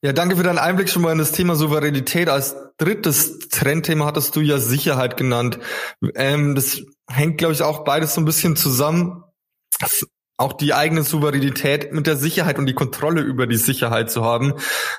Ja, 0.02 0.14
danke 0.14 0.38
für 0.38 0.44
deinen 0.44 0.60
Einblick 0.60 0.90
schon 0.90 1.02
mal 1.02 1.12
in 1.12 1.18
das 1.18 1.34
Thema 1.34 1.56
Souveränität. 1.56 2.30
Als 2.30 2.56
drittes 2.78 3.50
Trendthema 3.50 4.06
hattest 4.06 4.36
du 4.36 4.40
ja 4.40 4.58
Sicherheit 4.58 5.18
genannt. 5.18 5.60
Ähm, 6.16 6.56
das 6.56 6.82
hängt, 7.10 7.38
glaube 7.38 7.54
ich, 7.54 7.62
auch 7.62 7.84
beides 7.84 8.16
so 8.16 8.22
ein 8.22 8.26
bisschen 8.26 8.56
zusammen 8.56 9.24
auch 10.40 10.54
die 10.54 10.74
eigene 10.74 11.04
Souveränität 11.04 11.92
mit 11.92 12.08
der 12.08 12.16
Sicherheit 12.16 12.58
und 12.58 12.66
die 12.66 12.74
Kontrolle 12.74 13.22
über 13.22 13.46
die 13.46 13.58
Sicherheit 13.58 14.10
zu 14.10 14.24
haben. 14.24 14.54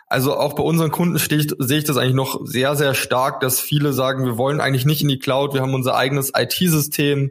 Also 0.06 0.36
auch 0.36 0.52
bei 0.52 0.62
unseren 0.62 0.90
Kunden 0.90 1.16
sehe 1.16 1.38
ich, 1.38 1.48
sehe 1.58 1.78
ich 1.78 1.84
das 1.84 1.96
eigentlich 1.96 2.14
noch 2.14 2.40
sehr, 2.44 2.76
sehr 2.76 2.94
stark, 2.94 3.40
dass 3.40 3.58
viele 3.58 3.94
sagen, 3.94 4.26
wir 4.26 4.36
wollen 4.36 4.60
eigentlich 4.60 4.84
nicht 4.84 5.00
in 5.00 5.08
die 5.08 5.18
Cloud, 5.18 5.54
wir 5.54 5.62
haben 5.62 5.72
unser 5.72 5.96
eigenes 5.96 6.32
IT-System. 6.36 7.30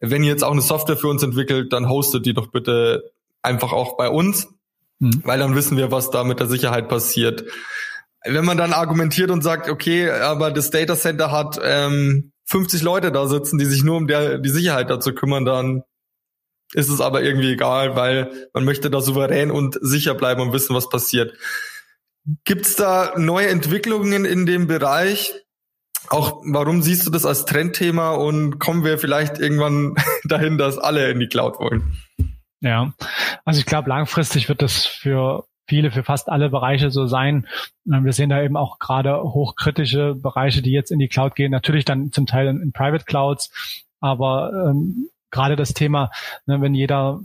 Wenn 0.00 0.24
ihr 0.24 0.30
jetzt 0.30 0.42
auch 0.42 0.50
eine 0.50 0.62
Software 0.62 0.96
für 0.96 1.06
uns 1.06 1.22
entwickelt, 1.22 1.72
dann 1.72 1.88
hostet 1.88 2.26
die 2.26 2.34
doch 2.34 2.48
bitte 2.48 3.12
einfach 3.40 3.72
auch 3.72 3.96
bei 3.96 4.08
uns, 4.08 4.48
mhm. 4.98 5.22
weil 5.24 5.38
dann 5.38 5.54
wissen 5.54 5.76
wir, 5.76 5.92
was 5.92 6.10
da 6.10 6.24
mit 6.24 6.40
der 6.40 6.48
Sicherheit 6.48 6.88
passiert. 6.88 7.44
Wenn 8.24 8.44
man 8.44 8.56
dann 8.56 8.72
argumentiert 8.72 9.30
und 9.30 9.42
sagt, 9.42 9.68
okay, 9.68 10.10
aber 10.10 10.50
das 10.50 10.70
Data 10.70 10.96
Center 10.96 11.30
hat 11.30 11.60
ähm, 11.62 12.32
50 12.46 12.82
Leute 12.82 13.12
da 13.12 13.28
sitzen, 13.28 13.58
die 13.58 13.66
sich 13.66 13.84
nur 13.84 13.96
um 13.96 14.08
der, 14.08 14.38
die 14.38 14.48
Sicherheit 14.48 14.90
dazu 14.90 15.14
kümmern, 15.14 15.44
dann 15.44 15.84
ist 16.72 16.88
es 16.88 17.00
aber 17.00 17.22
irgendwie 17.22 17.52
egal, 17.52 17.96
weil 17.96 18.48
man 18.52 18.64
möchte 18.64 18.90
da 18.90 19.00
souverän 19.00 19.50
und 19.50 19.78
sicher 19.80 20.14
bleiben 20.14 20.40
und 20.40 20.52
wissen, 20.52 20.74
was 20.74 20.88
passiert. 20.88 21.34
Gibt 22.44 22.66
es 22.66 22.76
da 22.76 23.14
neue 23.16 23.48
Entwicklungen 23.48 24.24
in 24.24 24.46
dem 24.46 24.66
Bereich? 24.66 25.34
Auch 26.08 26.42
warum 26.44 26.82
siehst 26.82 27.06
du 27.06 27.10
das 27.10 27.26
als 27.26 27.44
Trendthema 27.44 28.12
und 28.12 28.58
kommen 28.58 28.84
wir 28.84 28.98
vielleicht 28.98 29.38
irgendwann 29.38 29.94
dahin, 30.24 30.58
dass 30.58 30.78
alle 30.78 31.10
in 31.10 31.20
die 31.20 31.28
Cloud 31.28 31.58
wollen? 31.60 31.96
Ja, 32.60 32.92
also 33.44 33.60
ich 33.60 33.66
glaube, 33.66 33.90
langfristig 33.90 34.48
wird 34.48 34.62
das 34.62 34.86
für 34.86 35.44
viele, 35.66 35.90
für 35.90 36.02
fast 36.02 36.28
alle 36.28 36.50
Bereiche 36.50 36.90
so 36.90 37.06
sein. 37.06 37.46
Wir 37.84 38.12
sehen 38.12 38.30
da 38.30 38.42
eben 38.42 38.56
auch 38.56 38.78
gerade 38.78 39.22
hochkritische 39.22 40.14
Bereiche, 40.14 40.62
die 40.62 40.72
jetzt 40.72 40.90
in 40.90 40.98
die 40.98 41.08
Cloud 41.08 41.34
gehen. 41.34 41.50
Natürlich 41.50 41.84
dann 41.84 42.12
zum 42.12 42.26
Teil 42.26 42.48
in, 42.48 42.60
in 42.60 42.72
Private 42.72 43.04
Clouds, 43.04 43.50
aber 44.00 44.70
ähm, 44.70 45.08
gerade 45.34 45.56
das 45.56 45.74
Thema, 45.74 46.10
ne, 46.46 46.60
wenn 46.62 46.74
jeder 46.74 47.20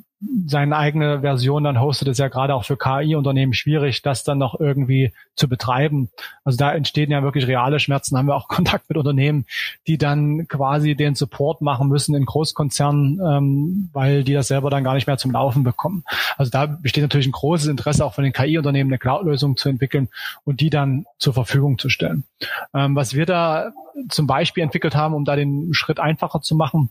seine 0.48 0.76
eigene 0.76 1.22
Version 1.22 1.64
dann 1.64 1.80
hostet, 1.80 2.10
ist 2.10 2.18
ja 2.18 2.28
gerade 2.28 2.54
auch 2.54 2.66
für 2.66 2.76
KI-Unternehmen 2.76 3.54
schwierig, 3.54 4.02
das 4.02 4.26
dann 4.26 4.38
noch 4.38 4.60
irgendwie 4.60 5.14
zu 5.36 5.48
betreiben. 5.48 6.10
Also 6.44 6.58
da 6.58 6.74
entstehen 6.74 7.10
ja 7.10 7.24
wirklich 7.24 7.48
reale 7.48 7.80
Schmerzen. 7.80 8.18
Haben 8.18 8.28
wir 8.28 8.36
auch 8.36 8.48
Kontakt 8.50 8.90
mit 8.90 8.98
Unternehmen, 8.98 9.46
die 9.88 9.98
dann 9.98 10.48
quasi 10.50 10.96
den 10.96 11.16
Support 11.16 11.62
machen 11.62 11.88
müssen 11.88 12.16
in 12.16 12.26
Großkonzernen, 12.26 13.22
ähm, 13.26 13.90
weil 13.94 14.26
die 14.26 14.34
das 14.34 14.50
selber 14.50 14.70
dann 14.70 14.84
gar 14.84 14.96
nicht 14.96 15.08
mehr 15.08 15.18
zum 15.18 15.32
Laufen 15.32 15.64
bekommen. 15.64 16.04
Also 16.38 16.52
da 16.52 16.66
besteht 16.66 17.04
natürlich 17.04 17.28
ein 17.28 17.32
großes 17.32 17.70
Interesse 17.70 18.04
auch 18.04 18.14
von 18.14 18.26
den 18.26 18.34
KI-Unternehmen, 18.34 18.90
eine 18.90 19.00
Cloud-Lösung 19.00 19.56
zu 19.56 19.70
entwickeln 19.70 20.10
und 20.44 20.60
die 20.60 20.70
dann 20.70 21.06
zur 21.18 21.34
Verfügung 21.34 21.78
zu 21.78 21.88
stellen. 21.88 22.26
Ähm, 22.74 22.94
was 22.96 23.14
wir 23.14 23.26
da 23.26 23.72
zum 24.10 24.28
Beispiel 24.28 24.64
entwickelt 24.64 24.96
haben, 24.96 25.14
um 25.14 25.24
da 25.24 25.38
den 25.38 25.74
Schritt 25.74 26.00
einfacher 26.00 26.42
zu 26.42 26.56
machen, 26.56 26.90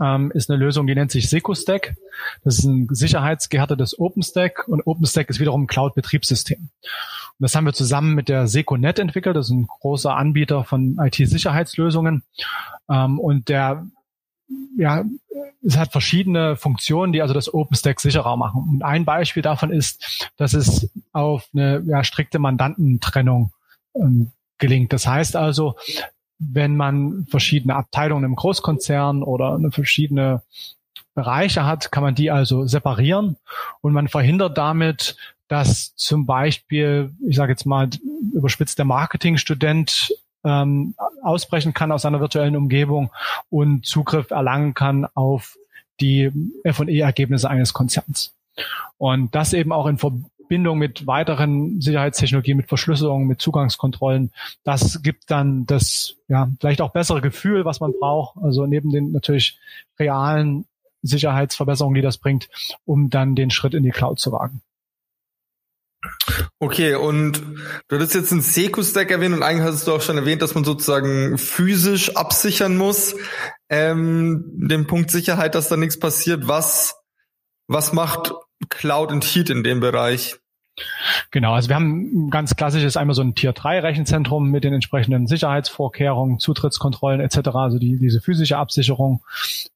ähm, 0.00 0.30
ist 0.34 0.50
eine 0.50 0.58
Lösung, 0.58 0.86
die 0.86 0.94
nennt 0.94 1.10
sich 1.10 1.28
SecuStack. 1.28 1.94
Das 2.42 2.58
ist 2.58 2.64
ein 2.64 2.88
sicherheitsgehärtetes 2.90 3.98
OpenStack 3.98 4.66
und 4.68 4.86
OpenStack 4.86 5.28
ist 5.30 5.40
wiederum 5.40 5.64
ein 5.64 5.66
Cloud-Betriebssystem. 5.66 6.58
Und 6.58 7.40
das 7.40 7.54
haben 7.54 7.64
wir 7.64 7.72
zusammen 7.72 8.14
mit 8.14 8.28
der 8.28 8.46
SecuNet 8.46 8.98
entwickelt. 8.98 9.36
Das 9.36 9.46
ist 9.46 9.52
ein 9.52 9.66
großer 9.66 10.14
Anbieter 10.14 10.64
von 10.64 10.96
IT-Sicherheitslösungen. 10.98 12.22
Ähm, 12.88 13.18
und 13.18 13.48
der 13.48 13.86
ja, 14.76 15.04
es 15.62 15.76
hat 15.76 15.92
verschiedene 15.92 16.56
Funktionen, 16.56 17.12
die 17.12 17.22
also 17.22 17.34
das 17.34 17.52
OpenStack 17.52 18.00
sicherer 18.00 18.36
machen. 18.36 18.68
Und 18.70 18.82
ein 18.82 19.04
Beispiel 19.04 19.42
davon 19.42 19.72
ist, 19.72 20.30
dass 20.36 20.52
es 20.52 20.90
auf 21.12 21.48
eine 21.54 21.82
ja, 21.86 22.04
strikte 22.04 22.38
Mandantentrennung 22.38 23.52
ähm, 23.94 24.32
gelingt. 24.58 24.92
Das 24.92 25.06
heißt 25.06 25.36
also, 25.36 25.76
wenn 26.52 26.76
man 26.76 27.26
verschiedene 27.28 27.76
Abteilungen 27.76 28.24
im 28.24 28.36
Großkonzern 28.36 29.22
oder 29.22 29.58
verschiedene 29.70 30.42
Bereiche 31.14 31.64
hat, 31.64 31.92
kann 31.92 32.02
man 32.02 32.14
die 32.14 32.30
also 32.30 32.66
separieren 32.66 33.36
und 33.80 33.92
man 33.92 34.08
verhindert 34.08 34.58
damit, 34.58 35.16
dass 35.48 35.94
zum 35.96 36.26
Beispiel, 36.26 37.12
ich 37.26 37.36
sage 37.36 37.52
jetzt 37.52 37.66
mal 37.66 37.88
überspitzt, 38.32 38.78
der 38.78 38.84
Marketingstudent 38.84 40.12
ähm, 40.44 40.94
ausbrechen 41.22 41.74
kann 41.74 41.92
aus 41.92 42.02
seiner 42.02 42.20
virtuellen 42.20 42.56
Umgebung 42.56 43.10
und 43.50 43.86
Zugriff 43.86 44.30
erlangen 44.30 44.74
kann 44.74 45.06
auf 45.14 45.56
die 46.00 46.30
F&E-Ergebnisse 46.64 47.48
eines 47.48 47.72
Konzerns. 47.72 48.34
Und 48.98 49.34
das 49.34 49.52
eben 49.52 49.72
auch 49.72 49.86
in 49.86 49.98
Verbindung 50.54 50.78
mit 50.78 51.04
weiteren 51.08 51.80
Sicherheitstechnologien, 51.80 52.56
mit 52.56 52.68
Verschlüsselung, 52.68 53.26
mit 53.26 53.40
Zugangskontrollen. 53.40 54.30
Das 54.62 55.02
gibt 55.02 55.28
dann 55.28 55.66
das, 55.66 56.14
ja, 56.28 56.48
vielleicht 56.60 56.80
auch 56.80 56.92
bessere 56.92 57.20
Gefühl, 57.20 57.64
was 57.64 57.80
man 57.80 57.92
braucht. 57.92 58.36
Also 58.40 58.64
neben 58.64 58.90
den 58.90 59.10
natürlich 59.10 59.58
realen 59.98 60.64
Sicherheitsverbesserungen, 61.02 61.96
die 61.96 62.02
das 62.02 62.18
bringt, 62.18 62.48
um 62.84 63.10
dann 63.10 63.34
den 63.34 63.50
Schritt 63.50 63.74
in 63.74 63.82
die 63.82 63.90
Cloud 63.90 64.20
zu 64.20 64.30
wagen. 64.30 64.62
Okay, 66.60 66.94
und 66.94 67.42
du 67.88 67.96
hattest 67.96 68.14
jetzt 68.14 68.30
einen 68.30 68.40
Seku-Stack 68.40 69.10
erwähnt 69.10 69.34
und 69.34 69.42
eigentlich 69.42 69.66
hast 69.66 69.88
du 69.88 69.92
auch 69.92 70.02
schon 70.02 70.18
erwähnt, 70.18 70.40
dass 70.40 70.54
man 70.54 70.62
sozusagen 70.62 71.36
physisch 71.36 72.14
absichern 72.14 72.76
muss, 72.76 73.16
ähm, 73.68 74.44
den 74.54 74.86
Punkt 74.86 75.10
Sicherheit, 75.10 75.56
dass 75.56 75.68
da 75.68 75.76
nichts 75.76 75.98
passiert. 75.98 76.46
Was, 76.46 76.94
was 77.66 77.92
macht 77.92 78.34
Cloud 78.68 79.10
und 79.10 79.24
Heat 79.24 79.50
in 79.50 79.64
dem 79.64 79.80
Bereich? 79.80 80.38
Genau, 81.30 81.54
also 81.54 81.68
wir 81.68 81.76
haben 81.76 82.30
ganz 82.30 82.56
klassisches 82.56 82.96
einmal 82.96 83.14
so 83.14 83.22
ein 83.22 83.34
Tier 83.34 83.52
3 83.52 83.80
Rechenzentrum 83.80 84.50
mit 84.50 84.64
den 84.64 84.74
entsprechenden 84.74 85.26
Sicherheitsvorkehrungen, 85.26 86.38
Zutrittskontrollen 86.38 87.20
etc., 87.20 87.48
also 87.54 87.78
die, 87.78 87.98
diese 87.98 88.20
physische 88.20 88.58
Absicherung 88.58 89.22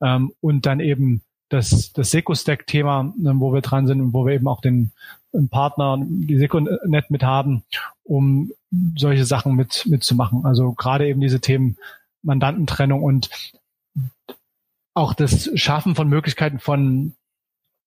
ähm, 0.00 0.32
und 0.40 0.66
dann 0.66 0.80
eben 0.80 1.22
das, 1.48 1.92
das 1.92 2.10
SecuStack-Thema, 2.10 3.12
äh, 3.16 3.30
wo 3.34 3.52
wir 3.52 3.60
dran 3.60 3.86
sind 3.86 4.00
und 4.00 4.12
wo 4.12 4.26
wir 4.26 4.34
eben 4.34 4.48
auch 4.48 4.60
den, 4.60 4.92
den 5.32 5.48
Partner, 5.48 5.98
die 6.00 6.36
SecuNet 6.36 7.10
mit 7.10 7.22
haben, 7.22 7.64
um 8.04 8.52
solche 8.96 9.24
Sachen 9.24 9.54
mit 9.54 9.86
mitzumachen. 9.86 10.44
Also 10.44 10.72
gerade 10.72 11.06
eben 11.06 11.20
diese 11.20 11.40
Themen 11.40 11.76
Mandantentrennung 12.22 13.02
und 13.02 13.30
auch 14.94 15.14
das 15.14 15.50
Schaffen 15.54 15.94
von 15.94 16.08
Möglichkeiten 16.08 16.58
von 16.58 17.14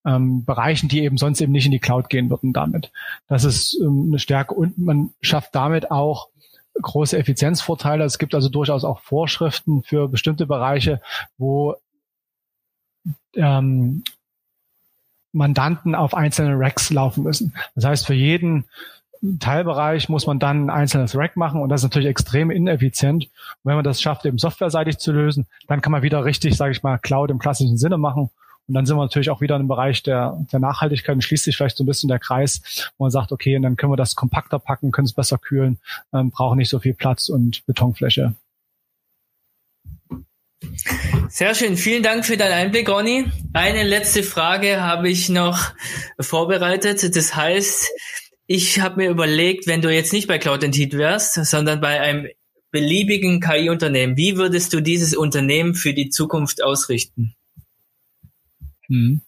ähm, 0.06 0.46
Bereichen, 0.46 0.90
die 0.90 1.04
eben 1.04 1.18
sonst 1.18 1.42
eben 1.42 1.52
nicht 1.52 1.66
in 1.66 1.72
die 1.72 1.80
Cloud 1.80 2.10
gehen 2.10 2.30
würden 2.30 2.54
damit. 2.54 2.92
Das 3.28 3.44
ist 3.44 3.80
ähm, 3.82 4.08
eine 4.08 4.20
Stärke 4.20 4.54
und 4.54 4.78
man 4.78 5.12
schafft 5.22 5.54
damit 5.56 5.92
auch 5.92 6.30
große 6.82 7.18
Effizienzvorteile. 7.18 8.04
Es 8.04 8.18
gibt 8.18 8.34
also 8.34 8.50
durchaus 8.50 8.84
auch 8.84 9.02
Vorschriften 9.02 9.84
für 9.84 10.08
bestimmte 10.08 10.46
Bereiche, 10.46 11.02
wo 11.38 11.76
ähm, 13.36 14.04
Mandanten 15.34 15.96
auf 15.96 16.14
einzelne 16.14 16.60
Racks 16.60 16.90
laufen 16.92 17.24
müssen. 17.24 17.54
Das 17.76 17.86
heißt, 17.86 18.08
für 18.08 18.14
jeden 18.14 18.66
Teilbereich 19.40 20.10
muss 20.10 20.26
man 20.26 20.40
dann 20.40 20.66
ein 20.66 20.70
einzelnes 20.72 21.16
Rack 21.16 21.38
machen 21.38 21.62
und 21.62 21.70
das 21.70 21.82
ist 21.82 21.86
natürlich 21.86 22.10
extrem 22.10 22.50
ineffizient. 22.50 23.26
Und 23.26 23.70
wenn 23.70 23.76
man 23.76 23.84
das 23.84 24.02
schafft, 24.02 24.26
eben 24.26 24.40
softwareseitig 24.40 24.98
zu 24.98 25.12
lösen, 25.12 25.46
dann 25.68 25.82
kann 25.82 25.92
man 25.92 26.02
wieder 26.02 26.26
richtig, 26.26 26.58
sage 26.58 26.72
ich 26.72 26.82
mal, 26.82 26.98
Cloud 26.98 27.30
im 27.30 27.38
klassischen 27.38 27.78
Sinne 27.78 27.98
machen 27.98 28.32
und 28.67 28.76
dann 28.76 28.86
sind 28.86 28.95
wir 28.95 29.04
natürlich 29.04 29.30
auch 29.30 29.41
wieder 29.41 29.58
im 29.58 29.67
Bereich 29.67 30.04
der, 30.04 30.38
der 30.52 30.60
Nachhaltigkeit 30.60 31.15
und 31.15 31.21
schließt 31.21 31.43
sich 31.43 31.58
vielleicht 31.58 31.78
so 31.78 31.84
ein 31.84 31.88
bisschen 31.88 32.08
der 32.08 32.19
Kreis, 32.19 32.91
wo 32.97 33.06
man 33.06 33.12
sagt, 33.12 33.32
okay, 33.32 33.56
und 33.56 33.63
dann 33.63 33.76
können 33.76 33.91
wir 33.91 33.97
das 33.97 34.15
kompakter 34.15 34.60
packen, 34.60 34.91
können 34.91 35.06
es 35.06 35.13
besser 35.13 35.38
kühlen, 35.38 35.78
ähm, 36.13 36.32
brauchen 36.32 36.58
nicht 36.58 36.69
so 36.69 36.80
viel 36.80 36.93
Platz 36.93 37.30
und 37.30 37.65
Betonfläche. 37.65 38.36
Sehr 41.30 41.56
schön. 41.56 41.76
Vielen 41.76 42.04
Dank 42.04 42.26
für 42.26 42.38
deinen 42.38 42.54
Einblick, 42.54 42.88
Ronny. 42.88 43.26
Eine 43.54 43.84
letzte 43.84 44.21
Frage 44.21 44.82
habe 44.82 45.10
ich 45.10 45.30
noch 45.30 45.60
vorbereitet. 46.19 47.15
Das 47.15 47.36
heißt, 47.36 47.89
ich 48.47 48.80
habe 48.80 48.97
mir 48.97 49.10
überlegt, 49.10 49.65
wenn 49.65 49.82
du 49.82 49.93
jetzt 49.93 50.13
nicht 50.13 50.28
bei 50.28 50.38
Cloud 50.38 50.63
Heat 50.63 50.93
wärst, 50.93 51.34
sondern 51.45 51.82
bei 51.82 52.00
einem 52.00 52.28
beliebigen 52.71 53.41
KI-Unternehmen, 53.41 54.17
wie 54.17 54.38
würdest 54.38 54.74
du 54.74 54.82
dieses 54.82 55.15
Unternehmen 55.15 55.74
für 55.74 55.93
die 55.93 56.10
Zukunft 56.10 56.63
ausrichten? 56.63 57.36
Mhm. 58.92 59.22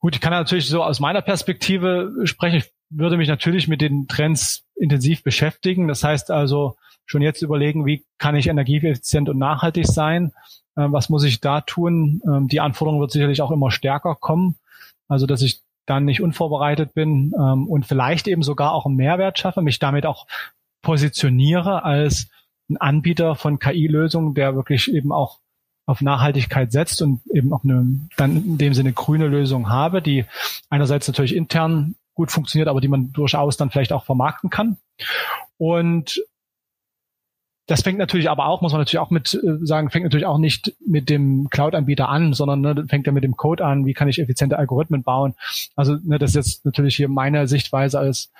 Gut, 0.00 0.14
ich 0.14 0.20
kann 0.22 0.32
natürlich 0.32 0.68
so 0.68 0.82
aus 0.82 1.00
meiner 1.00 1.20
Perspektive 1.20 2.14
sprechen. 2.24 2.56
Ich 2.56 2.72
würde 2.88 3.18
mich 3.18 3.28
natürlich 3.28 3.68
mit 3.68 3.82
den 3.82 4.08
Trends 4.08 4.64
intensiv 4.74 5.22
beschäftigen. 5.22 5.86
Das 5.86 6.02
heißt 6.02 6.30
also 6.30 6.76
schon 7.04 7.20
jetzt 7.20 7.42
überlegen, 7.42 7.84
wie 7.84 8.06
kann 8.16 8.36
ich 8.36 8.46
energieeffizient 8.46 9.28
und 9.28 9.38
nachhaltig 9.38 9.86
sein? 9.86 10.32
Ähm, 10.78 10.92
was 10.92 11.10
muss 11.10 11.24
ich 11.24 11.40
da 11.40 11.60
tun? 11.60 12.22
Ähm, 12.26 12.48
die 12.48 12.60
Anforderung 12.60 13.00
wird 13.00 13.10
sicherlich 13.10 13.42
auch 13.42 13.50
immer 13.50 13.70
stärker 13.70 14.14
kommen. 14.14 14.56
Also, 15.08 15.26
dass 15.26 15.42
ich 15.42 15.60
dann 15.84 16.06
nicht 16.06 16.22
unvorbereitet 16.22 16.94
bin 16.94 17.34
ähm, 17.38 17.66
und 17.66 17.84
vielleicht 17.84 18.28
eben 18.28 18.42
sogar 18.42 18.72
auch 18.72 18.86
einen 18.86 18.96
Mehrwert 18.96 19.38
schaffe, 19.38 19.60
mich 19.60 19.78
damit 19.78 20.06
auch 20.06 20.26
positioniere 20.82 21.82
als 21.82 22.28
ein 22.70 22.76
Anbieter 22.78 23.34
von 23.34 23.58
KI-Lösungen, 23.58 24.34
der 24.34 24.54
wirklich 24.54 24.92
eben 24.92 25.12
auch 25.12 25.40
auf 25.88 26.02
Nachhaltigkeit 26.02 26.70
setzt 26.70 27.00
und 27.00 27.20
eben 27.32 27.50
auch 27.52 27.64
eine 27.64 27.86
dann 28.18 28.36
in 28.36 28.58
dem 28.58 28.74
Sinne 28.74 28.92
grüne 28.92 29.26
Lösung 29.26 29.70
habe, 29.70 30.02
die 30.02 30.26
einerseits 30.68 31.08
natürlich 31.08 31.34
intern 31.34 31.94
gut 32.14 32.30
funktioniert, 32.30 32.68
aber 32.68 32.82
die 32.82 32.88
man 32.88 33.10
durchaus 33.12 33.56
dann 33.56 33.70
vielleicht 33.70 33.92
auch 33.92 34.04
vermarkten 34.04 34.50
kann. 34.50 34.76
Und 35.56 36.20
das 37.68 37.82
fängt 37.82 37.98
natürlich 37.98 38.28
aber 38.28 38.46
auch, 38.48 38.60
muss 38.60 38.72
man 38.72 38.82
natürlich 38.82 38.98
auch 38.98 39.10
mit 39.10 39.32
äh, 39.32 39.64
sagen, 39.64 39.88
fängt 39.88 40.04
natürlich 40.04 40.26
auch 40.26 40.36
nicht 40.36 40.74
mit 40.86 41.08
dem 41.08 41.48
Cloud-Anbieter 41.48 42.08
an, 42.10 42.34
sondern 42.34 42.60
ne, 42.60 42.84
fängt 42.86 43.06
ja 43.06 43.12
mit 43.12 43.24
dem 43.24 43.36
Code 43.36 43.64
an, 43.64 43.86
wie 43.86 43.94
kann 43.94 44.08
ich 44.08 44.18
effiziente 44.18 44.58
Algorithmen 44.58 45.02
bauen. 45.02 45.34
Also 45.74 45.96
ne, 46.02 46.18
das 46.18 46.30
ist 46.30 46.36
jetzt 46.36 46.64
natürlich 46.66 46.96
hier 46.96 47.08
meine 47.08 47.48
Sichtweise 47.48 47.98
als 47.98 48.30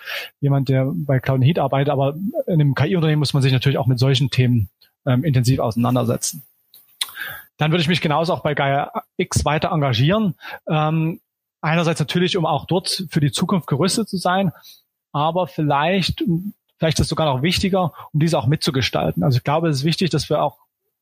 jemand, 0.40 0.68
der 0.68 0.92
bei 0.94 1.18
Cloud 1.18 1.42
Heat 1.42 1.58
arbeitet, 1.58 1.90
aber 1.90 2.14
in 2.46 2.54
einem 2.54 2.74
KI-Unternehmen 2.74 3.20
muss 3.20 3.32
man 3.32 3.42
sich 3.42 3.52
natürlich 3.52 3.78
auch 3.78 3.86
mit 3.86 3.98
solchen 3.98 4.28
Themen 4.28 4.68
ähm, 5.06 5.24
intensiv 5.24 5.60
auseinandersetzen. 5.60 6.42
Dann 7.58 7.70
würde 7.70 7.82
ich 7.82 7.88
mich 7.88 8.00
genauso 8.00 8.32
auch 8.32 8.40
bei 8.40 8.54
Gaia 8.54 8.90
X 9.16 9.44
weiter 9.44 9.70
engagieren. 9.70 10.34
Ähm, 10.68 11.20
einerseits 11.60 12.00
natürlich, 12.00 12.36
um 12.36 12.46
auch 12.46 12.64
dort 12.64 13.04
für 13.10 13.20
die 13.20 13.32
Zukunft 13.32 13.66
gerüstet 13.66 14.08
zu 14.08 14.16
sein, 14.16 14.52
aber 15.12 15.46
vielleicht, 15.46 16.24
vielleicht 16.78 16.98
ist 16.98 17.06
es 17.06 17.08
sogar 17.08 17.26
noch 17.26 17.42
wichtiger, 17.42 17.92
um 18.12 18.20
diese 18.20 18.38
auch 18.38 18.46
mitzugestalten. 18.46 19.22
Also 19.22 19.38
ich 19.38 19.44
glaube, 19.44 19.68
es 19.68 19.78
ist 19.78 19.84
wichtig, 19.84 20.10
dass 20.10 20.30
wir 20.30 20.42
auch 20.42 20.58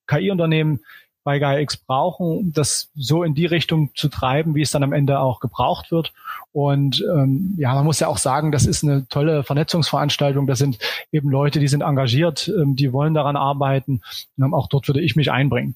KI-Unternehmen 0.07 0.81
bei 1.25 1.41
Gaia 1.41 1.59
X 1.59 1.77
brauchen, 1.77 2.53
das 2.53 2.89
so 2.95 3.25
in 3.25 3.35
die 3.35 3.47
Richtung 3.47 3.91
zu 3.97 4.09
treiben, 4.09 4.55
wie 4.55 4.63
es 4.63 4.71
dann 4.71 4.85
am 4.85 4.93
Ende 4.93 5.19
auch 5.19 5.41
gebraucht 5.41 5.91
wird. 5.91 6.13
Und 6.53 7.05
ähm, 7.13 7.57
ja, 7.59 7.75
man 7.75 7.85
muss 7.85 7.99
ja 7.99 8.07
auch 8.07 8.19
sagen, 8.19 8.53
das 8.53 8.65
ist 8.65 8.85
eine 8.85 9.09
tolle 9.09 9.43
Vernetzungsveranstaltung. 9.43 10.47
Das 10.47 10.61
sind 10.61 10.79
eben 11.11 11.29
Leute, 11.29 11.59
die 11.59 11.67
sind 11.67 11.81
engagiert, 11.81 12.49
ähm, 12.49 12.77
die 12.77 12.93
wollen 12.93 13.13
daran 13.13 13.35
arbeiten. 13.35 14.03
Und 14.37 14.55
auch 14.55 14.69
dort 14.69 14.87
würde 14.87 15.03
ich 15.03 15.17
mich 15.17 15.33
einbringen. 15.33 15.75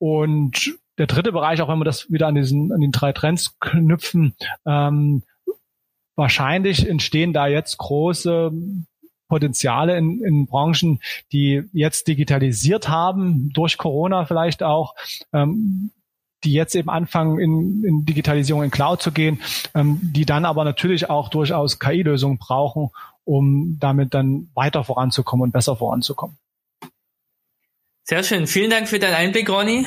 Und 0.00 0.78
der 0.98 1.06
dritte 1.06 1.30
Bereich, 1.30 1.60
auch 1.60 1.68
wenn 1.68 1.78
wir 1.78 1.84
das 1.84 2.10
wieder 2.10 2.26
an 2.26 2.34
diesen, 2.34 2.72
an 2.72 2.80
den 2.80 2.90
drei 2.90 3.12
Trends 3.12 3.58
knüpfen, 3.60 4.34
ähm, 4.66 5.22
wahrscheinlich 6.16 6.88
entstehen 6.88 7.32
da 7.32 7.46
jetzt 7.46 7.76
große 7.78 8.50
Potenziale 9.28 9.96
in, 9.96 10.24
in 10.24 10.46
Branchen, 10.46 11.00
die 11.32 11.62
jetzt 11.72 12.08
digitalisiert 12.08 12.88
haben, 12.88 13.50
durch 13.52 13.78
Corona 13.78 14.24
vielleicht 14.24 14.62
auch, 14.62 14.94
ähm, 15.32 15.90
die 16.44 16.52
jetzt 16.54 16.74
eben 16.74 16.88
anfangen, 16.88 17.38
in, 17.38 17.84
in 17.84 18.04
Digitalisierung 18.06 18.62
in 18.62 18.70
Cloud 18.70 19.02
zu 19.02 19.12
gehen, 19.12 19.40
ähm, 19.74 20.00
die 20.02 20.24
dann 20.24 20.46
aber 20.46 20.64
natürlich 20.64 21.10
auch 21.10 21.28
durchaus 21.28 21.78
KI-Lösungen 21.78 22.38
brauchen, 22.38 22.90
um 23.24 23.76
damit 23.78 24.14
dann 24.14 24.48
weiter 24.54 24.82
voranzukommen 24.82 25.44
und 25.44 25.52
besser 25.52 25.76
voranzukommen. 25.76 26.38
Sehr 28.10 28.24
schön. 28.24 28.48
Vielen 28.48 28.70
Dank 28.70 28.88
für 28.88 28.98
deinen 28.98 29.14
Einblick, 29.14 29.48
Ronny. 29.48 29.86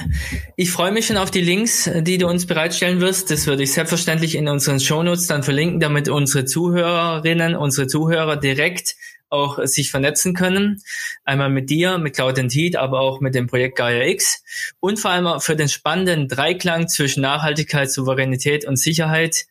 Ich 0.56 0.72
freue 0.72 0.94
mich 0.94 1.08
schon 1.08 1.18
auf 1.18 1.30
die 1.30 1.42
Links, 1.42 1.92
die 1.94 2.18
du 2.18 2.26
uns 2.30 2.46
bereitstellen 2.46 3.02
wirst. 3.02 3.30
Das 3.30 3.48
würde 3.48 3.64
ich 3.64 3.74
selbstverständlich 3.74 4.36
in 4.36 4.48
unseren 4.48 4.80
Shownotes 4.80 5.28
dann 5.28 5.44
verlinken, 5.44 5.82
damit 5.82 6.08
unsere 6.08 6.46
Zuhörerinnen, 6.46 7.54
unsere 7.54 7.88
Zuhörer 7.88 8.38
direkt 8.38 8.96
auch 9.28 9.60
sich 9.66 9.92
vernetzen 9.92 10.34
können. 10.34 10.82
Einmal 11.26 11.50
mit 11.50 11.70
dir, 11.70 11.98
mit 11.98 12.16
Cloud 12.16 12.38
Heat, 12.38 12.78
aber 12.78 13.02
auch 13.02 13.20
mit 13.20 13.36
dem 13.36 13.48
Projekt 13.48 13.78
Gaia 13.78 14.06
X 14.06 14.42
und 14.80 15.02
vor 15.02 15.12
allem 15.12 15.42
für 15.42 15.58
den 15.58 15.68
spannenden 15.68 16.30
Dreiklang 16.30 16.88
zwischen 16.88 17.20
Nachhaltigkeit, 17.24 17.92
Souveränität 17.92 18.64
und 18.64 18.78
Sicherheit. 18.78 19.48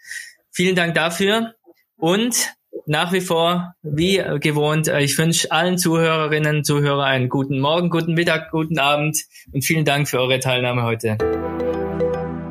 Vielen 0.51 0.77
Dank 0.77 0.95
dafür 0.95 1.57
und 1.99 2.55
nach 2.87 3.13
wie 3.13 3.21
vor, 3.21 3.75
wie 3.83 4.23
gewohnt, 4.41 4.89
äh, 4.89 5.01
ich 5.01 5.19
wünsche 5.19 5.53
allen 5.53 5.77
Zuhörerinnen 5.79 6.59
und 6.59 6.65
Zuhörern 6.65 7.05
einen 7.05 7.29
guten 7.29 7.61
Morgen, 7.61 7.91
guten 7.91 8.15
Mittag, 8.15 8.51
guten 8.51 8.79
Abend 8.79 9.19
und 9.53 9.65
vielen 9.65 9.85
Dank 9.85 10.09
für 10.09 10.19
eure 10.19 10.41
Teilnahme 10.41 10.83
heute. 10.83 11.19